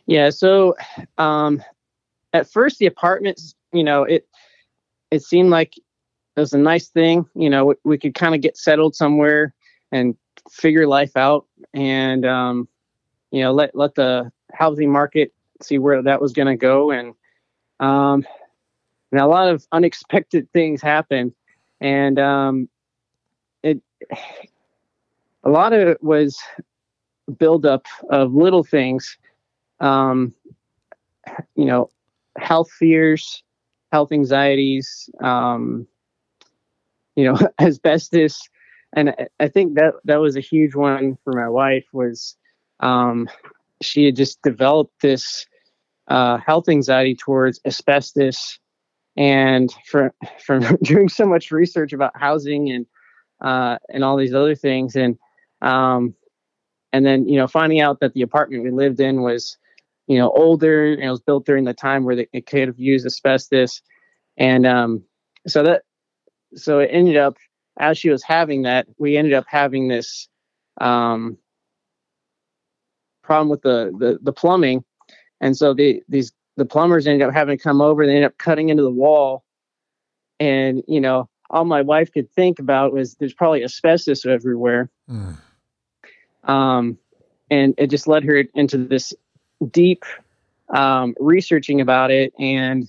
Yeah. 0.04 0.28
So, 0.28 0.76
um, 1.16 1.62
at 2.34 2.50
first, 2.50 2.78
the 2.78 2.86
apartments, 2.86 3.54
you 3.72 3.84
know, 3.84 4.04
it 4.04 4.28
it 5.10 5.22
seemed 5.22 5.48
like 5.48 5.78
it 5.78 6.40
was 6.40 6.52
a 6.52 6.58
nice 6.58 6.88
thing. 6.88 7.26
You 7.34 7.48
know, 7.48 7.66
we, 7.66 7.74
we 7.84 7.98
could 7.98 8.14
kind 8.14 8.34
of 8.34 8.42
get 8.42 8.58
settled 8.58 8.94
somewhere 8.94 9.54
and 9.92 10.14
figure 10.50 10.86
life 10.86 11.16
out, 11.16 11.46
and 11.72 12.26
um, 12.26 12.68
you 13.30 13.40
know, 13.40 13.52
let 13.52 13.74
let 13.74 13.94
the 13.94 14.30
housing 14.52 14.90
market 14.92 15.32
see 15.64 15.78
where 15.78 16.02
that 16.02 16.20
was 16.20 16.32
going 16.32 16.48
to 16.48 16.56
go. 16.56 16.90
And, 16.90 17.14
um, 17.80 18.26
and 19.10 19.20
a 19.20 19.26
lot 19.26 19.48
of 19.48 19.66
unexpected 19.72 20.50
things 20.52 20.80
happened. 20.80 21.32
And, 21.80 22.18
um, 22.18 22.68
it, 23.62 23.80
a 25.44 25.50
lot 25.50 25.72
of 25.72 25.88
it 25.88 26.02
was 26.02 26.38
buildup 27.38 27.86
of 28.10 28.34
little 28.34 28.64
things, 28.64 29.18
um, 29.80 30.34
you 31.54 31.64
know, 31.64 31.90
health 32.38 32.70
fears, 32.70 33.42
health 33.90 34.12
anxieties, 34.12 35.10
um, 35.22 35.86
you 37.16 37.24
know, 37.24 37.38
asbestos. 37.60 38.48
And 38.94 39.14
I 39.40 39.48
think 39.48 39.74
that 39.74 39.94
that 40.04 40.20
was 40.20 40.36
a 40.36 40.40
huge 40.40 40.74
one 40.74 41.16
for 41.24 41.32
my 41.32 41.48
wife 41.48 41.86
was, 41.92 42.36
um, 42.80 43.28
she 43.80 44.04
had 44.04 44.16
just 44.16 44.40
developed 44.42 45.00
this 45.00 45.46
uh, 46.12 46.36
health 46.36 46.68
anxiety 46.68 47.16
towards 47.16 47.58
asbestos. 47.64 48.58
And 49.16 49.72
from 49.86 50.10
from 50.44 50.62
doing 50.82 51.08
so 51.08 51.26
much 51.26 51.50
research 51.50 51.92
about 51.92 52.12
housing 52.14 52.70
and 52.70 52.86
uh, 53.40 53.78
and 53.88 54.04
all 54.04 54.16
these 54.16 54.34
other 54.34 54.54
things, 54.54 54.94
and 54.94 55.18
um, 55.62 56.14
and 56.92 57.04
then 57.04 57.26
you 57.28 57.36
know 57.36 57.46
finding 57.46 57.80
out 57.80 58.00
that 58.00 58.12
the 58.14 58.22
apartment 58.22 58.62
we 58.62 58.70
lived 58.70 59.00
in 59.00 59.22
was 59.22 59.56
you 60.06 60.18
know 60.18 60.30
older 60.30 60.92
and 60.92 61.02
it 61.02 61.10
was 61.10 61.20
built 61.20 61.44
during 61.44 61.64
the 61.64 61.74
time 61.74 62.04
where 62.04 62.16
they, 62.16 62.28
it 62.32 62.46
could 62.46 62.68
have 62.68 62.78
used 62.78 63.06
asbestos, 63.06 63.82
and 64.36 64.66
um, 64.66 65.02
so 65.46 65.62
that 65.62 65.82
so 66.54 66.78
it 66.78 66.88
ended 66.92 67.16
up 67.16 67.36
as 67.78 67.98
she 67.98 68.10
was 68.10 68.22
having 68.22 68.62
that, 68.62 68.86
we 68.98 69.16
ended 69.16 69.32
up 69.32 69.44
having 69.48 69.88
this 69.88 70.28
um, 70.80 71.36
problem 73.22 73.48
with 73.48 73.62
the, 73.62 73.92
the 73.98 74.18
the 74.22 74.32
plumbing 74.32 74.84
and 75.42 75.56
so 75.56 75.74
the 75.74 76.02
these 76.08 76.32
the 76.56 76.64
plumbers 76.64 77.06
ended 77.06 77.26
up 77.26 77.34
having 77.34 77.58
to 77.58 77.62
come 77.62 77.82
over. 77.82 78.06
They 78.06 78.12
ended 78.12 78.24
up 78.24 78.38
cutting 78.38 78.70
into 78.70 78.82
the 78.82 78.90
wall, 78.90 79.44
and 80.40 80.82
you 80.88 81.00
know 81.00 81.28
all 81.50 81.66
my 81.66 81.82
wife 81.82 82.10
could 82.10 82.30
think 82.32 82.58
about 82.58 82.94
was 82.94 83.16
there's 83.16 83.34
probably 83.34 83.62
asbestos 83.62 84.24
everywhere. 84.24 84.88
Mm. 85.10 85.36
Um, 86.44 86.98
and 87.50 87.74
it 87.76 87.88
just 87.88 88.08
led 88.08 88.24
her 88.24 88.44
into 88.54 88.78
this 88.78 89.12
deep 89.70 90.04
um, 90.70 91.14
researching 91.20 91.80
about 91.82 92.10
it, 92.10 92.32
and 92.38 92.88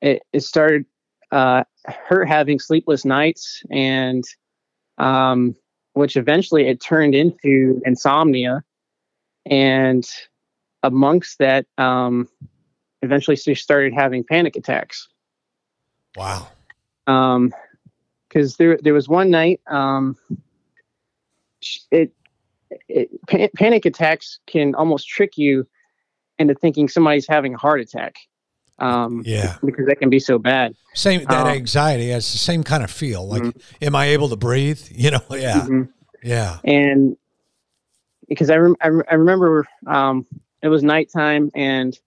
it, 0.00 0.22
it 0.32 0.40
started 0.40 0.84
uh, 1.32 1.64
her 1.86 2.24
having 2.24 2.60
sleepless 2.60 3.04
nights, 3.04 3.62
and 3.70 4.24
um, 4.98 5.56
which 5.94 6.16
eventually 6.16 6.68
it 6.68 6.80
turned 6.80 7.14
into 7.14 7.80
insomnia, 7.84 8.62
and 9.46 10.08
amongst 10.82 11.38
that, 11.38 11.66
um, 11.76 12.28
eventually 13.02 13.36
she 13.36 13.54
started 13.54 13.92
having 13.94 14.24
panic 14.24 14.56
attacks. 14.56 15.08
Wow. 16.16 16.48
Um, 17.06 17.54
because 18.28 18.56
there 18.56 18.78
there 18.82 18.92
was 18.92 19.08
one 19.08 19.30
night, 19.30 19.60
um, 19.68 20.16
it, 21.90 22.12
it 22.88 23.26
pa- 23.26 23.48
panic 23.56 23.86
attacks 23.86 24.38
can 24.46 24.74
almost 24.74 25.08
trick 25.08 25.38
you 25.38 25.66
into 26.38 26.54
thinking 26.54 26.88
somebody's 26.88 27.26
having 27.26 27.54
a 27.54 27.58
heart 27.58 27.80
attack. 27.80 28.16
Um, 28.80 29.22
yeah, 29.24 29.56
because 29.64 29.86
that 29.86 29.98
can 29.98 30.08
be 30.08 30.20
so 30.20 30.38
bad. 30.38 30.74
Same 30.94 31.24
that 31.24 31.46
um, 31.46 31.48
anxiety 31.48 32.10
has 32.10 32.30
the 32.30 32.38
same 32.38 32.62
kind 32.62 32.84
of 32.84 32.90
feel. 32.90 33.26
Like, 33.26 33.42
mm-hmm. 33.42 33.84
am 33.84 33.96
I 33.96 34.06
able 34.06 34.28
to 34.28 34.36
breathe? 34.36 34.80
You 34.90 35.12
know, 35.12 35.20
yeah, 35.30 35.60
mm-hmm. 35.60 35.82
yeah. 36.22 36.58
And 36.64 37.16
because 38.28 38.50
I, 38.50 38.56
rem- 38.56 38.76
I, 38.80 38.88
re- 38.88 39.04
I 39.10 39.14
remember 39.14 39.66
um, 39.86 40.26
it 40.62 40.68
was 40.68 40.82
nighttime 40.82 41.50
and 41.54 41.98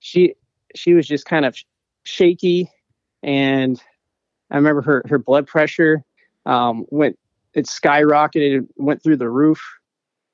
she 0.00 0.34
she 0.74 0.94
was 0.94 1.06
just 1.06 1.24
kind 1.26 1.44
of 1.44 1.56
shaky 2.04 2.68
and 3.22 3.82
i 4.50 4.56
remember 4.56 4.82
her 4.82 5.02
her 5.08 5.18
blood 5.18 5.46
pressure 5.46 6.02
um, 6.46 6.84
went 6.90 7.18
it 7.54 7.66
skyrocketed 7.66 8.66
went 8.76 9.02
through 9.02 9.16
the 9.16 9.28
roof 9.28 9.62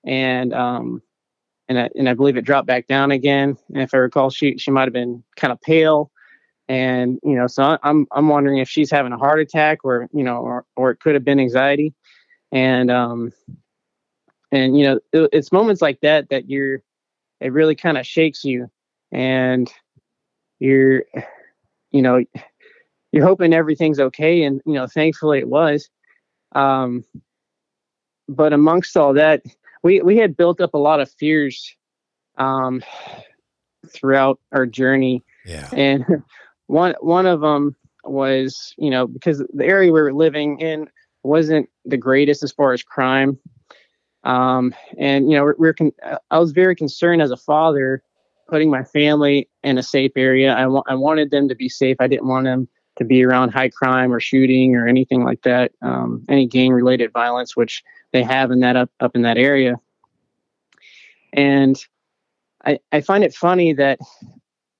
and 0.06 0.54
um 0.54 1.02
and 1.68 1.78
I, 1.78 1.90
and 1.96 2.08
I 2.08 2.14
believe 2.14 2.38
it 2.38 2.46
dropped 2.46 2.66
back 2.66 2.86
down 2.86 3.10
again. 3.10 3.56
And 3.74 3.82
if 3.82 3.92
i 3.92 3.98
recall 3.98 4.30
she 4.30 4.56
she 4.58 4.70
might 4.70 4.84
have 4.84 4.92
been 4.92 5.22
kind 5.36 5.52
of 5.52 5.60
pale 5.60 6.10
and 6.68 7.18
you 7.22 7.34
know 7.34 7.46
so 7.46 7.78
i'm 7.82 8.06
i'm 8.12 8.28
wondering 8.28 8.58
if 8.58 8.68
she's 8.68 8.90
having 8.90 9.12
a 9.12 9.18
heart 9.18 9.40
attack 9.40 9.78
or 9.84 10.08
you 10.12 10.22
know 10.22 10.36
or, 10.36 10.64
or 10.76 10.90
it 10.90 11.00
could 11.00 11.14
have 11.14 11.24
been 11.24 11.40
anxiety. 11.40 11.92
And 12.52 12.90
um 12.90 13.32
and 14.50 14.78
you 14.78 14.84
know 14.84 15.00
it, 15.12 15.28
it's 15.32 15.52
moments 15.52 15.82
like 15.82 16.00
that 16.00 16.30
that 16.30 16.48
you're 16.48 16.82
it 17.40 17.52
really 17.52 17.74
kind 17.74 17.98
of 17.98 18.06
shakes 18.06 18.44
you 18.44 18.70
and 19.12 19.72
you're 20.58 21.04
you 21.90 22.02
know 22.02 22.22
you're 23.12 23.26
hoping 23.26 23.52
everything's 23.52 24.00
okay 24.00 24.42
and 24.42 24.60
you 24.66 24.74
know 24.74 24.86
thankfully 24.86 25.38
it 25.38 25.48
was. 25.48 25.88
Um 26.54 27.04
but 28.28 28.52
amongst 28.52 28.96
all 28.96 29.14
that 29.14 29.42
we 29.82 30.00
we 30.02 30.16
had 30.16 30.36
built 30.36 30.60
up 30.60 30.74
a 30.74 30.78
lot 30.78 31.00
of 31.00 31.10
fears 31.12 31.74
um 32.36 32.82
throughout 33.88 34.40
our 34.52 34.66
journey. 34.66 35.24
Yeah. 35.44 35.68
And 35.72 36.04
one 36.66 36.94
one 37.00 37.26
of 37.26 37.40
them 37.40 37.76
was 38.04 38.74
you 38.78 38.90
know 38.90 39.06
because 39.06 39.42
the 39.52 39.64
area 39.64 39.92
we 39.92 40.00
were 40.00 40.12
living 40.12 40.60
in 40.60 40.88
wasn't 41.22 41.68
the 41.84 41.96
greatest 41.96 42.42
as 42.42 42.52
far 42.52 42.72
as 42.72 42.82
crime 42.82 43.38
um, 44.28 44.74
and 44.98 45.30
you 45.30 45.36
know, 45.36 45.44
we're, 45.44 45.54
we're 45.58 45.72
con- 45.72 45.92
I 46.30 46.38
was 46.38 46.52
very 46.52 46.76
concerned 46.76 47.22
as 47.22 47.30
a 47.30 47.36
father, 47.36 48.02
putting 48.46 48.70
my 48.70 48.84
family 48.84 49.48
in 49.64 49.78
a 49.78 49.82
safe 49.82 50.12
area. 50.16 50.52
I, 50.52 50.66
wa- 50.66 50.84
I 50.86 50.94
wanted 50.94 51.30
them 51.30 51.48
to 51.48 51.54
be 51.54 51.70
safe. 51.70 51.96
I 51.98 52.08
didn't 52.08 52.28
want 52.28 52.44
them 52.44 52.68
to 52.96 53.04
be 53.04 53.24
around 53.24 53.50
high 53.50 53.70
crime 53.70 54.12
or 54.12 54.20
shooting 54.20 54.76
or 54.76 54.86
anything 54.86 55.24
like 55.24 55.40
that, 55.42 55.72
um, 55.80 56.26
any 56.28 56.46
gang 56.46 56.72
related 56.72 57.10
violence, 57.10 57.56
which 57.56 57.82
they 58.12 58.22
have 58.22 58.50
in 58.50 58.60
that 58.60 58.76
up, 58.76 58.90
up 59.00 59.16
in 59.16 59.22
that 59.22 59.38
area. 59.38 59.76
And 61.32 61.82
I, 62.66 62.80
I 62.92 63.00
find 63.00 63.24
it 63.24 63.34
funny 63.34 63.72
that 63.74 63.98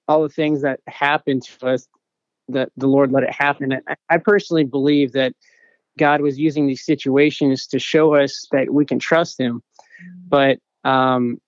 all 0.09 0.23
the 0.23 0.29
things 0.29 0.61
that 0.61 0.81
happened 0.89 1.45
to 1.45 1.69
us, 1.69 1.89
that 2.49 2.71
the 2.77 2.87
Lord 2.87 3.13
let 3.13 3.23
it 3.23 3.33
happen. 3.33 3.73
I, 3.89 3.97
I 4.11 4.19
personally 4.19 4.65
believe 4.65 5.13
that 5.13 5.33
God 5.99 6.21
was 6.21 6.39
using 6.39 6.67
these 6.67 6.85
situations 6.85 7.67
to 7.69 7.79
show 7.79 8.15
us 8.15 8.47
that 8.53 8.73
we 8.73 8.87
can 8.87 8.99
trust 8.99 9.39
Him. 9.39 9.63
But 10.29 10.59
um, 10.85 11.39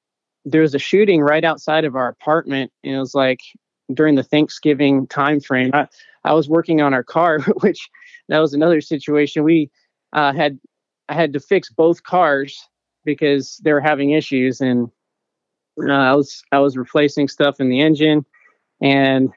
there 0.45 0.62
was 0.62 0.75
a 0.75 0.78
shooting 0.78 1.21
right 1.21 1.45
outside 1.45 1.85
of 1.85 1.97
our 1.97 2.09
apartment, 2.09 2.73
and 2.85 2.95
it 2.95 2.99
was 2.99 3.14
like 3.14 3.40
during 3.92 4.14
the 4.14 4.23
Thanksgiving 4.23 5.07
time 5.07 5.40
frame. 5.40 5.71
I, 5.73 5.87
I 6.25 6.35
was 6.35 6.49
working 6.49 6.80
on 6.80 6.95
our 6.95 7.04
car, 7.04 7.40
which 7.61 7.88
that 8.28 8.38
was 8.38 8.54
another 8.54 8.80
situation. 8.80 9.45
We 9.45 9.71
uh, 10.12 10.33
had 10.33 10.59
I 11.09 11.14
had 11.14 11.33
to 11.33 11.40
fix 11.40 11.71
both 11.71 12.02
cars 12.02 12.69
because 13.04 13.61
they 13.64 13.73
were 13.73 13.80
having 13.80 14.11
issues, 14.11 14.61
and 14.61 14.88
uh, 15.83 15.92
I 15.92 16.14
was 16.14 16.42
I 16.52 16.59
was 16.59 16.76
replacing 16.76 17.28
stuff 17.28 17.61
in 17.61 17.69
the 17.69 17.80
engine, 17.80 18.25
and 18.80 19.30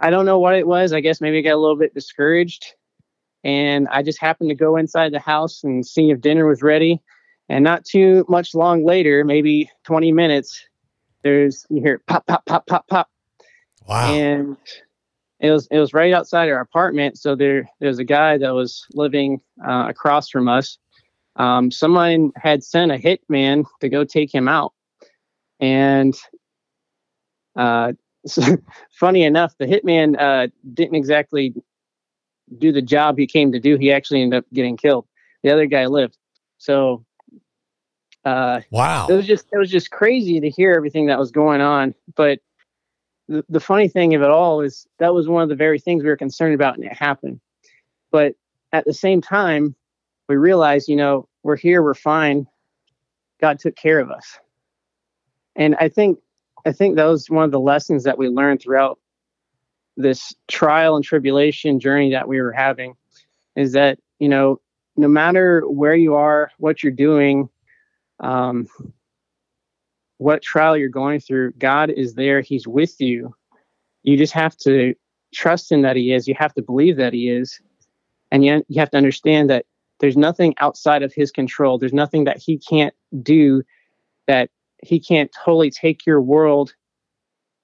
I 0.00 0.10
don't 0.10 0.26
know 0.26 0.38
what 0.38 0.54
it 0.54 0.66
was. 0.66 0.92
I 0.92 1.00
guess 1.00 1.20
maybe 1.20 1.38
I 1.38 1.42
got 1.42 1.54
a 1.54 1.60
little 1.60 1.76
bit 1.76 1.94
discouraged, 1.94 2.74
and 3.44 3.88
I 3.88 4.02
just 4.02 4.20
happened 4.20 4.50
to 4.50 4.54
go 4.54 4.76
inside 4.76 5.12
the 5.12 5.18
house 5.18 5.64
and 5.64 5.86
see 5.86 6.10
if 6.10 6.20
dinner 6.20 6.46
was 6.46 6.62
ready. 6.62 7.00
And 7.48 7.64
not 7.64 7.84
too 7.84 8.24
much 8.28 8.54
long 8.54 8.84
later, 8.84 9.24
maybe 9.24 9.70
20 9.84 10.12
minutes, 10.12 10.64
there's 11.22 11.66
you 11.68 11.82
hear 11.82 12.02
pop, 12.06 12.26
pop, 12.26 12.46
pop, 12.46 12.66
pop, 12.66 12.86
pop. 12.88 13.10
Wow. 13.86 14.12
And 14.12 14.56
it 15.40 15.50
was 15.50 15.66
it 15.70 15.78
was 15.78 15.92
right 15.92 16.12
outside 16.12 16.48
our 16.48 16.60
apartment. 16.60 17.18
So 17.18 17.34
there 17.34 17.68
there's 17.80 17.98
a 17.98 18.04
guy 18.04 18.38
that 18.38 18.54
was 18.54 18.86
living 18.94 19.40
uh, 19.66 19.86
across 19.88 20.30
from 20.30 20.48
us. 20.48 20.78
Um, 21.36 21.70
someone 21.70 22.30
had 22.36 22.62
sent 22.62 22.92
a 22.92 22.96
hitman 22.96 23.64
to 23.80 23.88
go 23.88 24.04
take 24.04 24.32
him 24.32 24.48
out, 24.48 24.72
and 25.60 26.14
uh, 27.56 27.92
so, 28.26 28.42
funny 28.92 29.24
enough, 29.24 29.56
the 29.58 29.66
hitman 29.66 30.20
uh, 30.20 30.48
didn't 30.74 30.94
exactly 30.94 31.54
do 32.58 32.72
the 32.72 32.82
job 32.82 33.18
he 33.18 33.26
came 33.26 33.52
to 33.52 33.60
do. 33.60 33.76
He 33.76 33.92
actually 33.92 34.22
ended 34.22 34.38
up 34.38 34.44
getting 34.52 34.76
killed. 34.76 35.06
The 35.42 35.50
other 35.50 35.66
guy 35.66 35.86
lived. 35.86 36.16
So 36.58 37.04
uh, 38.24 38.60
wow, 38.70 39.06
it 39.08 39.14
was 39.14 39.26
just 39.26 39.46
it 39.52 39.58
was 39.58 39.70
just 39.70 39.90
crazy 39.90 40.40
to 40.40 40.48
hear 40.48 40.72
everything 40.72 41.06
that 41.06 41.18
was 41.18 41.30
going 41.30 41.60
on. 41.60 41.94
But 42.14 42.38
the, 43.28 43.44
the 43.48 43.60
funny 43.60 43.88
thing 43.88 44.14
of 44.14 44.22
it 44.22 44.30
all 44.30 44.60
is 44.60 44.86
that 44.98 45.12
was 45.12 45.28
one 45.28 45.42
of 45.42 45.48
the 45.48 45.56
very 45.56 45.78
things 45.78 46.02
we 46.02 46.08
were 46.08 46.16
concerned 46.16 46.54
about, 46.54 46.76
and 46.76 46.84
it 46.84 46.92
happened. 46.92 47.40
But 48.12 48.34
at 48.72 48.84
the 48.84 48.94
same 48.94 49.20
time, 49.20 49.74
we 50.28 50.36
realized, 50.36 50.88
you 50.88 50.96
know, 50.96 51.28
we're 51.42 51.56
here, 51.56 51.82
we're 51.82 51.94
fine. 51.94 52.46
God 53.40 53.58
took 53.58 53.74
care 53.74 53.98
of 53.98 54.10
us, 54.10 54.38
and 55.56 55.74
I 55.80 55.88
think 55.88 56.20
I 56.64 56.70
think 56.70 56.96
that 56.96 57.06
was 57.06 57.28
one 57.28 57.44
of 57.44 57.50
the 57.50 57.60
lessons 57.60 58.04
that 58.04 58.18
we 58.18 58.28
learned 58.28 58.62
throughout 58.62 59.00
this 59.96 60.34
trial 60.48 60.96
and 60.96 61.04
tribulation 61.04 61.78
journey 61.78 62.10
that 62.10 62.28
we 62.28 62.40
were 62.40 62.52
having 62.52 62.94
is 63.56 63.72
that 63.72 63.98
you 64.18 64.28
know 64.28 64.60
no 64.96 65.08
matter 65.08 65.62
where 65.68 65.94
you 65.94 66.14
are 66.14 66.50
what 66.58 66.82
you're 66.82 66.92
doing 66.92 67.48
um, 68.20 68.66
what 70.18 70.42
trial 70.42 70.76
you're 70.76 70.88
going 70.88 71.20
through 71.20 71.52
god 71.52 71.90
is 71.90 72.14
there. 72.14 72.40
He's 72.40 72.66
with 72.66 73.00
you. 73.00 73.34
You 74.04 74.16
just 74.16 74.32
have 74.32 74.56
to 74.58 74.94
trust 75.34 75.70
him 75.70 75.82
that 75.82 75.96
he 75.96 76.12
is. 76.12 76.28
You 76.28 76.34
have 76.38 76.54
to 76.54 76.62
believe 76.62 76.96
that 76.96 77.12
he 77.12 77.28
is. 77.28 77.60
And 78.30 78.44
you, 78.44 78.64
you 78.68 78.80
have 78.80 78.90
to 78.90 78.96
understand 78.96 79.50
that 79.50 79.66
there's 80.00 80.16
nothing 80.16 80.54
outside 80.58 81.02
of 81.02 81.12
his 81.12 81.30
control. 81.30 81.78
There's 81.78 81.92
nothing 81.92 82.24
that 82.24 82.38
he 82.38 82.58
can't 82.58 82.94
do 83.22 83.62
that 84.26 84.50
he 84.82 84.98
can't 84.98 85.30
totally 85.44 85.70
take 85.70 86.06
your 86.06 86.20
world 86.20 86.74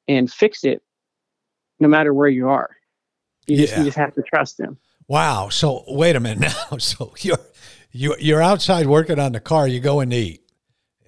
and 0.07 0.31
fix 0.31 0.64
it 0.64 0.83
no 1.81 1.88
matter 1.88 2.12
where 2.12 2.29
you 2.29 2.49
are. 2.49 2.71
You 3.47 3.57
just 3.57 3.77
you 3.77 3.85
just 3.85 3.97
have 3.97 4.14
to 4.14 4.23
trust 4.23 4.61
him. 4.61 4.79
Wow. 5.07 5.49
So 5.49 5.85
wait 5.88 6.17
a 6.17 6.21
minute 6.21 6.41
now. 6.71 6.79
So 6.79 7.14
you're 7.21 7.38
you 7.91 8.14
you're 8.19 8.43
outside 8.43 8.87
working 8.87 9.19
on 9.19 9.33
the 9.33 9.41
car. 9.41 9.67
You 9.67 9.81
go 9.81 10.01
and 10.01 10.12
eat, 10.12 10.43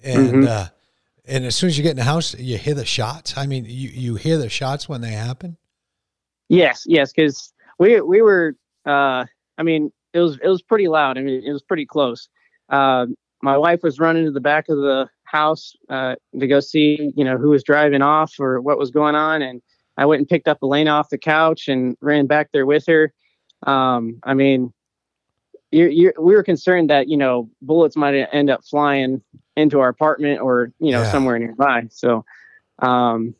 and 0.03 0.27
mm-hmm. 0.27 0.47
uh, 0.47 0.67
and 1.25 1.45
as 1.45 1.55
soon 1.55 1.69
as 1.69 1.77
you 1.77 1.83
get 1.83 1.91
in 1.91 1.97
the 1.97 2.03
house, 2.03 2.37
you 2.37 2.57
hear 2.57 2.73
the 2.73 2.85
shots. 2.85 3.37
I 3.37 3.45
mean, 3.45 3.65
you 3.65 3.89
you 3.89 4.15
hear 4.15 4.37
the 4.37 4.49
shots 4.49 4.89
when 4.89 5.01
they 5.01 5.11
happen. 5.11 5.57
Yes, 6.49 6.83
yes, 6.85 7.13
because 7.13 7.53
we 7.79 8.01
we 8.01 8.21
were. 8.21 8.55
Uh, 8.85 9.25
I 9.57 9.63
mean, 9.63 9.91
it 10.13 10.19
was 10.19 10.37
it 10.41 10.47
was 10.47 10.61
pretty 10.61 10.87
loud. 10.87 11.17
I 11.17 11.21
mean, 11.21 11.43
it 11.45 11.51
was 11.51 11.61
pretty 11.61 11.85
close. 11.85 12.27
Uh, 12.69 13.07
my 13.41 13.57
wife 13.57 13.83
was 13.83 13.99
running 13.99 14.25
to 14.25 14.31
the 14.31 14.41
back 14.41 14.69
of 14.69 14.77
the 14.77 15.09
house 15.23 15.73
uh, 15.89 16.15
to 16.39 16.47
go 16.47 16.59
see, 16.59 17.11
you 17.15 17.23
know, 17.23 17.37
who 17.37 17.49
was 17.49 17.63
driving 17.63 18.01
off 18.01 18.33
or 18.39 18.61
what 18.61 18.77
was 18.77 18.91
going 18.91 19.15
on, 19.15 19.41
and 19.41 19.61
I 19.97 20.05
went 20.05 20.19
and 20.19 20.29
picked 20.29 20.47
up 20.47 20.59
Elena 20.63 20.91
off 20.91 21.09
the 21.09 21.17
couch 21.17 21.67
and 21.67 21.97
ran 22.01 22.25
back 22.25 22.49
there 22.51 22.65
with 22.65 22.85
her. 22.87 23.13
Um, 23.63 24.19
I 24.23 24.33
mean, 24.33 24.73
you're, 25.71 25.89
you're, 25.89 26.13
we 26.19 26.33
were 26.33 26.43
concerned 26.43 26.89
that 26.89 27.07
you 27.07 27.17
know 27.17 27.49
bullets 27.61 27.95
might 27.95 28.13
end 28.31 28.49
up 28.49 28.63
flying 28.65 29.21
into 29.55 29.79
our 29.79 29.89
apartment 29.89 30.41
or 30.41 30.71
you 30.79 30.91
know 30.91 31.01
yeah. 31.01 31.11
somewhere 31.11 31.39
nearby. 31.39 31.87
So, 31.89 32.25
um, 32.79 33.35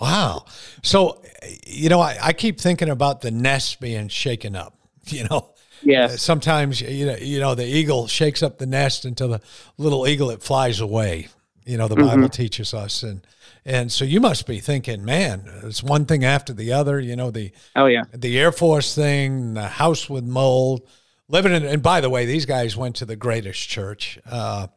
wow. 0.00 0.44
So, 0.82 1.22
you 1.66 1.88
know, 1.88 2.00
I, 2.00 2.18
I 2.22 2.32
keep 2.32 2.60
thinking 2.60 2.88
about 2.88 3.20
the 3.20 3.30
nest 3.30 3.80
being 3.80 4.08
shaken 4.08 4.56
up. 4.56 4.74
You 5.08 5.24
know, 5.24 5.54
yeah. 5.82 6.04
Uh, 6.04 6.08
sometimes 6.08 6.82
you 6.82 7.06
know, 7.06 7.16
you 7.16 7.40
know, 7.40 7.54
the 7.54 7.64
eagle 7.64 8.08
shakes 8.08 8.42
up 8.42 8.58
the 8.58 8.66
nest 8.66 9.06
until 9.06 9.28
the 9.28 9.40
little 9.78 10.06
eagle 10.06 10.28
it 10.28 10.42
flies 10.42 10.80
away. 10.80 11.28
You 11.64 11.78
know, 11.78 11.88
the 11.88 11.96
mm-hmm. 11.96 12.08
Bible 12.08 12.28
teaches 12.28 12.74
us, 12.74 13.02
and 13.02 13.26
and 13.68 13.92
so 13.92 14.06
you 14.06 14.18
must 14.18 14.46
be 14.46 14.60
thinking, 14.60 15.04
man, 15.04 15.44
it's 15.62 15.82
one 15.82 16.06
thing 16.06 16.24
after 16.24 16.54
the 16.54 16.72
other. 16.72 16.98
You 16.98 17.16
know, 17.16 17.30
the 17.30 17.52
oh 17.76 17.84
yeah, 17.84 18.04
the 18.14 18.38
Air 18.38 18.50
Force 18.50 18.94
thing, 18.94 19.52
the 19.52 19.68
house 19.68 20.08
with 20.08 20.24
mold, 20.24 20.88
living 21.28 21.52
in. 21.52 21.66
And 21.66 21.82
by 21.82 22.00
the 22.00 22.08
way, 22.08 22.24
these 22.24 22.46
guys 22.46 22.78
went 22.78 22.96
to 22.96 23.04
the 23.04 23.14
greatest 23.14 23.68
church, 23.68 24.18
uh, 24.24 24.68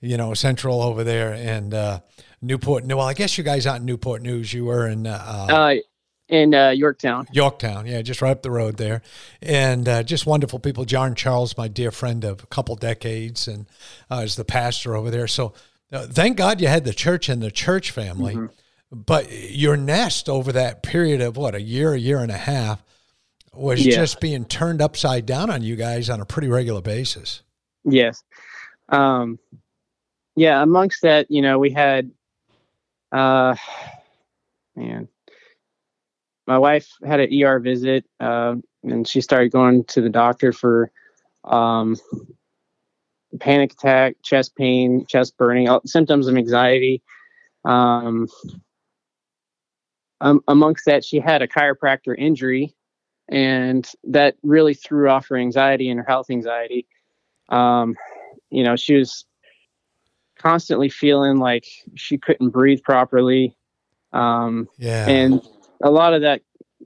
you 0.00 0.16
know, 0.16 0.34
Central 0.34 0.82
over 0.82 1.04
there, 1.04 1.32
and 1.32 1.72
uh, 1.72 2.00
Newport. 2.42 2.84
Well, 2.86 3.00
I 3.00 3.14
guess 3.14 3.38
you 3.38 3.44
guys 3.44 3.68
aren't 3.68 3.84
Newport 3.84 4.20
News. 4.20 4.52
You 4.52 4.64
were 4.64 4.88
in. 4.88 5.06
Uh, 5.06 5.46
uh 5.48 5.74
in 6.28 6.54
uh, 6.54 6.70
Yorktown. 6.70 7.26
Yorktown, 7.32 7.86
yeah, 7.86 8.02
just 8.02 8.22
right 8.22 8.30
up 8.30 8.42
the 8.42 8.52
road 8.52 8.76
there, 8.76 9.02
and 9.42 9.88
uh, 9.88 10.02
just 10.04 10.26
wonderful 10.26 10.60
people. 10.60 10.84
John 10.84 11.16
Charles, 11.16 11.56
my 11.56 11.66
dear 11.66 11.90
friend 11.90 12.24
of 12.24 12.44
a 12.44 12.46
couple 12.46 12.76
decades, 12.76 13.48
and 13.48 13.66
uh, 14.10 14.22
is 14.24 14.36
the 14.36 14.44
pastor 14.44 14.94
over 14.94 15.10
there. 15.10 15.26
So 15.26 15.46
uh, 15.46 15.50
thank 15.92 16.36
God 16.36 16.60
you 16.60 16.68
had 16.68 16.84
the 16.84 16.94
church 16.94 17.28
and 17.28 17.42
the 17.42 17.50
church 17.50 17.90
family. 17.90 18.34
Mm-hmm. 18.34 18.46
But 18.92 19.30
your 19.30 19.76
nest 19.76 20.28
over 20.28 20.50
that 20.52 20.82
period 20.82 21.20
of 21.20 21.36
what 21.36 21.54
a 21.54 21.60
year, 21.60 21.94
a 21.94 21.98
year 21.98 22.18
and 22.18 22.30
a 22.30 22.36
half 22.36 22.82
was 23.52 23.84
yeah. 23.84 23.94
just 23.94 24.20
being 24.20 24.44
turned 24.44 24.82
upside 24.82 25.26
down 25.26 25.48
on 25.48 25.62
you 25.62 25.76
guys 25.76 26.10
on 26.10 26.20
a 26.20 26.24
pretty 26.24 26.48
regular 26.48 26.80
basis. 26.80 27.42
Yes. 27.84 28.22
Um, 28.88 29.38
yeah. 30.34 30.62
Amongst 30.62 31.02
that, 31.02 31.30
you 31.30 31.40
know, 31.40 31.58
we 31.58 31.70
had, 31.70 32.10
uh, 33.12 33.54
man, 34.74 35.08
my 36.48 36.58
wife 36.58 36.88
had 37.04 37.20
an 37.20 37.42
ER 37.42 37.60
visit, 37.60 38.04
uh, 38.18 38.56
and 38.82 39.06
she 39.06 39.20
started 39.20 39.52
going 39.52 39.84
to 39.84 40.00
the 40.00 40.08
doctor 40.08 40.52
for 40.52 40.90
um, 41.44 41.96
panic 43.38 43.72
attack, 43.72 44.16
chest 44.22 44.56
pain, 44.56 45.06
chest 45.06 45.36
burning, 45.36 45.68
symptoms 45.86 46.26
of 46.26 46.36
anxiety. 46.36 47.02
Um, 47.64 48.28
um, 50.20 50.42
amongst 50.48 50.86
that, 50.86 51.04
she 51.04 51.20
had 51.20 51.42
a 51.42 51.48
chiropractor 51.48 52.14
injury, 52.18 52.74
and 53.28 53.88
that 54.04 54.36
really 54.42 54.74
threw 54.74 55.08
off 55.08 55.28
her 55.28 55.36
anxiety 55.36 55.88
and 55.88 56.00
her 56.00 56.06
health 56.06 56.30
anxiety. 56.30 56.86
Um, 57.48 57.96
you 58.50 58.64
know, 58.64 58.76
she 58.76 58.96
was 58.96 59.24
constantly 60.38 60.88
feeling 60.88 61.38
like 61.38 61.66
she 61.94 62.18
couldn't 62.18 62.50
breathe 62.50 62.82
properly. 62.82 63.56
Um, 64.12 64.68
yeah. 64.78 65.08
And 65.08 65.40
a 65.82 65.90
lot 65.90 66.14
of 66.14 66.22
that 66.22 66.42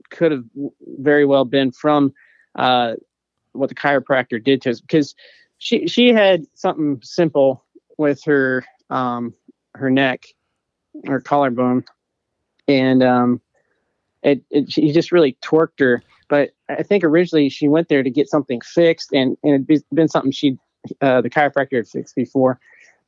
could 0.09 0.31
have 0.31 0.43
very 0.81 1.25
well 1.25 1.45
been 1.45 1.71
from 1.71 2.13
uh, 2.55 2.93
what 3.53 3.69
the 3.69 3.75
chiropractor 3.75 4.43
did 4.43 4.61
to 4.61 4.71
us 4.71 4.81
because 4.81 5.15
she 5.65 5.87
she 5.87 6.13
had 6.13 6.45
something 6.53 6.99
simple 7.01 7.65
with 7.97 8.23
her 8.23 8.63
um, 8.91 9.33
her 9.73 9.89
neck, 9.89 10.27
her 11.07 11.19
collarbone, 11.19 11.83
and 12.67 13.01
um, 13.01 13.41
it, 14.21 14.43
it 14.51 14.71
she 14.71 14.91
just 14.91 15.11
really 15.11 15.35
torqued 15.43 15.79
her. 15.79 16.03
But 16.29 16.51
I 16.69 16.83
think 16.83 17.03
originally 17.03 17.49
she 17.49 17.67
went 17.67 17.89
there 17.89 18.03
to 18.03 18.11
get 18.11 18.29
something 18.29 18.61
fixed, 18.61 19.11
and 19.11 19.37
and 19.43 19.67
it'd 19.67 19.83
been 19.91 20.07
something 20.07 20.31
she 20.31 20.55
uh, 21.01 21.21
the 21.21 21.31
chiropractor 21.31 21.77
had 21.77 21.87
fixed 21.87 22.15
before. 22.15 22.59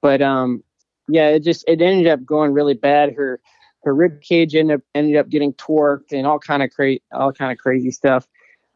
But 0.02 0.24
um, 0.24 0.64
yeah, 1.08 1.28
it 1.28 1.44
just 1.44 1.64
it 1.68 1.80
ended 1.80 2.08
up 2.08 2.26
going 2.26 2.54
really 2.54 2.74
bad. 2.74 3.14
Her 3.14 3.40
her 3.84 3.94
rib 3.94 4.22
cage 4.22 4.56
ended 4.56 4.80
up 4.80 4.82
ended 4.96 5.16
up 5.16 5.30
getting 5.30 5.54
torqued 5.54 6.12
and 6.12 6.26
all 6.26 6.40
kind 6.40 6.64
of 6.64 6.72
crazy 6.72 7.04
all 7.12 7.32
kind 7.32 7.52
of 7.52 7.60
crazy 7.60 7.92
stuff. 7.92 8.28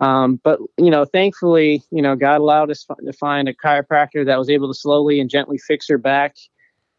Um, 0.01 0.41
but 0.43 0.59
you 0.77 0.89
know, 0.89 1.05
thankfully, 1.05 1.83
you 1.91 2.01
know, 2.01 2.15
God 2.15 2.41
allowed 2.41 2.71
us 2.71 2.85
to 3.05 3.13
find 3.13 3.47
a 3.47 3.53
chiropractor 3.53 4.25
that 4.25 4.37
was 4.37 4.49
able 4.49 4.67
to 4.67 4.73
slowly 4.73 5.19
and 5.19 5.29
gently 5.29 5.57
fix 5.57 5.87
her 5.87 5.99
back. 5.99 6.35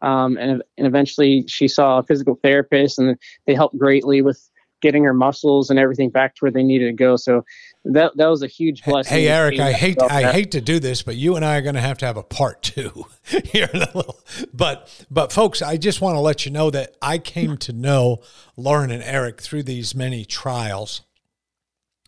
Um, 0.01 0.37
and, 0.37 0.63
and 0.77 0.87
eventually 0.87 1.45
she 1.47 1.67
saw 1.67 1.99
a 1.99 2.03
physical 2.03 2.39
therapist 2.43 2.99
and 2.99 3.17
they 3.45 3.55
helped 3.55 3.77
greatly 3.77 4.21
with 4.21 4.49
getting 4.81 5.03
her 5.05 5.13
muscles 5.13 5.69
and 5.69 5.79
everything 5.79 6.09
back 6.09 6.35
to 6.35 6.39
where 6.39 6.51
they 6.51 6.61
needed 6.61 6.87
to 6.87 6.93
go. 6.93 7.15
So 7.15 7.45
that 7.85 8.15
that 8.17 8.27
was 8.27 8.43
a 8.43 8.47
huge 8.47 8.83
blessing. 8.83 9.17
Hey 9.17 9.27
Eric, 9.27 9.59
I 9.59 9.71
hate 9.71 9.97
I 10.01 10.31
hate 10.31 10.51
to 10.51 10.61
do 10.61 10.79
this, 10.79 11.01
but 11.01 11.15
you 11.15 11.35
and 11.35 11.43
I 11.43 11.57
are 11.57 11.61
going 11.61 11.75
to 11.75 11.81
have 11.81 11.97
to 11.99 12.05
have 12.05 12.17
a 12.17 12.23
part 12.23 12.61
two 12.61 13.05
here 13.45 13.69
in 13.73 13.81
a 13.81 13.89
little. 13.95 14.19
But 14.53 15.05
but 15.09 15.33
folks, 15.33 15.61
I 15.61 15.77
just 15.77 16.01
want 16.01 16.15
to 16.15 16.19
let 16.19 16.45
you 16.45 16.51
know 16.51 16.69
that 16.69 16.95
I 17.01 17.17
came 17.17 17.57
to 17.57 17.73
know 17.73 18.21
Lauren 18.55 18.91
and 18.91 19.03
Eric 19.03 19.41
through 19.41 19.63
these 19.63 19.95
many 19.95 20.25
trials, 20.25 21.01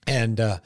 and 0.07 0.39
uh, 0.39 0.59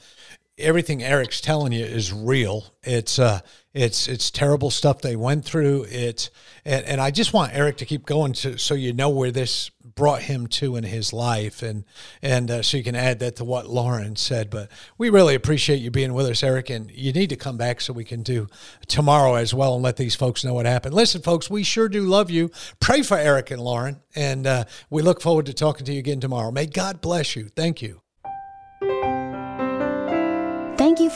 everything 0.60 1.02
Eric's 1.02 1.40
telling 1.40 1.72
you 1.72 1.84
is 1.84 2.12
real. 2.12 2.66
It's 2.82 3.18
uh, 3.18 3.40
it's 3.72 4.08
it's 4.08 4.30
terrible 4.30 4.70
stuff 4.70 5.00
they 5.00 5.16
went 5.16 5.44
through. 5.44 5.86
It's 5.88 6.30
and, 6.64 6.84
and 6.84 7.00
I 7.00 7.10
just 7.10 7.32
want 7.32 7.54
Eric 7.54 7.78
to 7.78 7.86
keep 7.86 8.06
going 8.06 8.32
to 8.34 8.58
so 8.58 8.74
you 8.74 8.92
know 8.92 9.10
where 9.10 9.30
this 9.30 9.70
brought 9.94 10.22
him 10.22 10.46
to 10.46 10.76
in 10.76 10.84
his 10.84 11.12
life, 11.12 11.62
and 11.62 11.84
and 12.22 12.50
uh, 12.50 12.62
so 12.62 12.76
you 12.76 12.84
can 12.84 12.94
add 12.94 13.18
that 13.20 13.36
to 13.36 13.44
what 13.44 13.68
Lauren 13.68 14.16
said. 14.16 14.50
But 14.50 14.70
we 14.98 15.10
really 15.10 15.34
appreciate 15.34 15.76
you 15.76 15.90
being 15.90 16.14
with 16.14 16.26
us, 16.26 16.42
Eric, 16.42 16.70
and 16.70 16.90
you 16.90 17.12
need 17.12 17.30
to 17.30 17.36
come 17.36 17.56
back 17.56 17.80
so 17.80 17.92
we 17.92 18.04
can 18.04 18.22
do 18.22 18.48
tomorrow 18.86 19.34
as 19.34 19.54
well 19.54 19.74
and 19.74 19.82
let 19.82 19.96
these 19.96 20.14
folks 20.14 20.44
know 20.44 20.54
what 20.54 20.66
happened. 20.66 20.94
Listen, 20.94 21.22
folks, 21.22 21.50
we 21.50 21.62
sure 21.62 21.88
do 21.88 22.02
love 22.02 22.30
you. 22.30 22.50
Pray 22.80 23.02
for 23.02 23.16
Eric 23.16 23.50
and 23.50 23.62
Lauren, 23.62 24.00
and 24.14 24.46
uh, 24.46 24.64
we 24.90 25.02
look 25.02 25.20
forward 25.20 25.46
to 25.46 25.54
talking 25.54 25.86
to 25.86 25.92
you 25.92 25.98
again 25.98 26.20
tomorrow. 26.20 26.50
May 26.50 26.66
God 26.66 27.00
bless 27.00 27.36
you. 27.36 27.48
Thank 27.48 27.82
you. 27.82 27.88
Thank 27.88 27.92
you 27.92 28.09